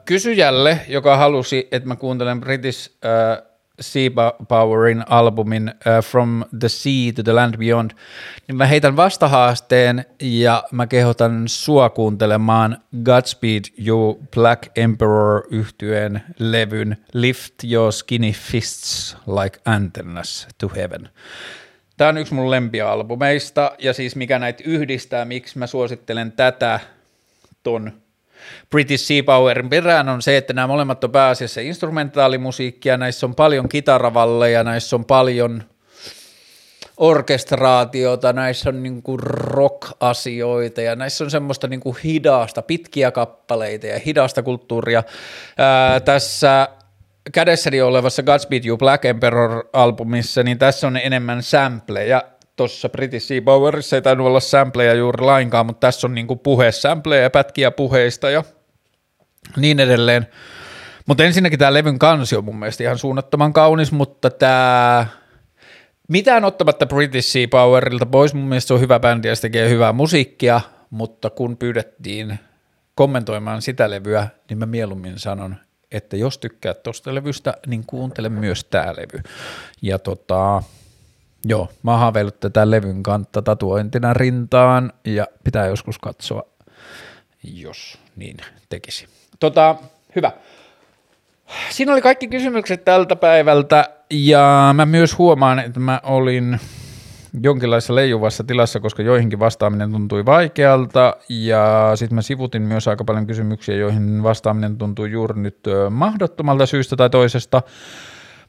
[0.06, 4.10] Kysyjälle, joka halusi, että mä kuuntelen British uh, Sea
[4.48, 7.92] Powerin albumin uh, From the Sea to the Land Beyond,
[8.48, 16.98] niin mä heitän vastahaasteen ja mä kehotan sua kuuntelemaan Godspeed You Black Emperor yhtyeen levyn
[17.14, 21.10] Lift Your Skinny Fists Like Antennas to Heaven.
[21.98, 26.80] Tämä on yksi mun lempialbumeista ja siis mikä näitä yhdistää, miksi mä suosittelen tätä
[27.64, 28.05] ton
[28.70, 33.70] British Sea Powerin perään on se, että nämä molemmat on pääasiassa instrumentaalimusiikkia, näissä on paljon
[33.70, 35.64] kitaravalleja, näissä on paljon
[36.98, 44.44] orkestraatiota, näissä on niinku rock-asioita ja näissä on semmoista niinku hidasta, pitkiä kappaleita ja hidasta
[44.44, 45.04] kulttuuria.
[45.58, 46.68] Ää, tässä
[47.32, 52.24] kädessäni olevassa Godspeed You Black Emperor-albumissa, niin tässä on enemmän sampleja.
[52.56, 56.42] Tuossa British Sea Powerissa ei tainnut olla sampleja juuri lainkaan, mutta tässä on niinku
[56.72, 58.44] sampleja, pätkiä puheista ja
[59.58, 60.28] niin edelleen.
[61.06, 65.06] Mutta ensinnäkin tämä levyn kansi on mun mielestä ihan suunnattoman kaunis, mutta tämä
[66.08, 69.70] mitään ottamatta British Sea Powerilta pois, mun mielestä se on hyvä bändi ja se tekee
[69.70, 72.40] hyvää musiikkia, mutta kun pyydettiin
[72.96, 75.56] kommentoimaan sitä levyä, niin mä mieluummin sanon,
[75.92, 79.24] että jos tykkäät tosta levystä, niin kuuntele myös tää levy.
[79.82, 80.64] Ja tota,
[81.46, 86.44] joo, mä oon haaveillut tätä levyn kantta tatuointina rintaan ja pitää joskus katsoa,
[87.44, 88.38] jos niin
[88.70, 89.08] tekisi.
[89.40, 89.76] Tota,
[90.16, 90.32] hyvä.
[91.70, 96.60] Siinä oli kaikki kysymykset tältä päivältä ja mä myös huomaan, että mä olin
[97.44, 103.28] jonkinlaisessa leijuvassa tilassa, koska joihinkin vastaaminen tuntui vaikealta ja sitten mä sivutin myös aika paljon
[103.28, 105.60] kysymyksiä, joihin vastaaminen tuntui juuri nyt
[105.90, 107.62] mahdottomalta syystä tai toisesta,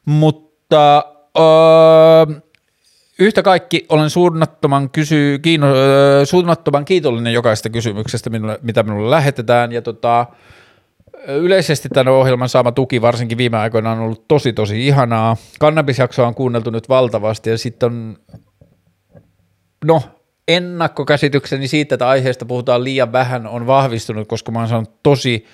[0.05, 1.03] mutta
[1.39, 2.41] öö,
[3.19, 8.29] yhtä kaikki olen suunnattoman, kysy, kiinno, öö, suunnattoman kiitollinen jokaisesta kysymyksestä,
[8.61, 10.25] mitä minulle lähetetään ja tota,
[11.27, 15.37] yleisesti tämän ohjelman saama tuki varsinkin viime aikoina on ollut tosi tosi ihanaa.
[15.59, 18.17] Kannabisjaksoa on kuunneltu nyt valtavasti ja sitten on,
[19.85, 20.01] no
[20.47, 25.45] ennakkokäsitykseni siitä, että aiheesta puhutaan liian vähän on vahvistunut, koska mä oon saanut tosi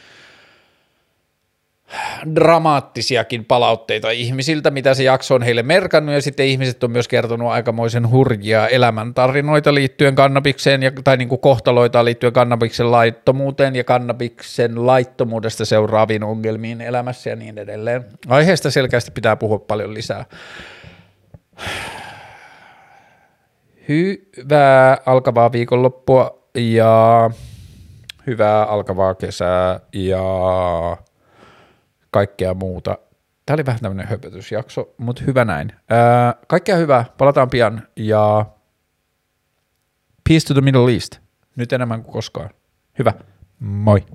[2.36, 7.52] dramaattisiakin palautteita ihmisiltä, mitä se jakso on heille merkannut, ja sitten ihmiset on myös kertonut
[7.52, 14.86] aikamoisen hurjia elämäntarinoita liittyen kannabikseen, ja, tai niin kuin kohtaloita liittyen kannabiksen laittomuuteen ja kannabiksen
[14.88, 18.06] laittomuudesta seuraaviin ongelmiin elämässä ja niin edelleen.
[18.28, 20.26] Aiheesta selkeästi pitää puhua paljon lisää.
[23.88, 27.30] Hyvää alkavaa viikonloppua ja
[28.28, 30.24] hyvää alkavaa kesää ja
[32.14, 32.98] kaikkea muuta.
[33.46, 35.72] Tämä oli vähän tämmöinen höpötysjakso, mutta hyvä näin.
[35.90, 38.46] Ää, kaikkea hyvää, palataan pian ja
[40.30, 41.18] peace to the Middle East.
[41.56, 42.50] Nyt enemmän kuin koskaan.
[43.00, 43.14] Hyvä,
[43.60, 44.06] moi.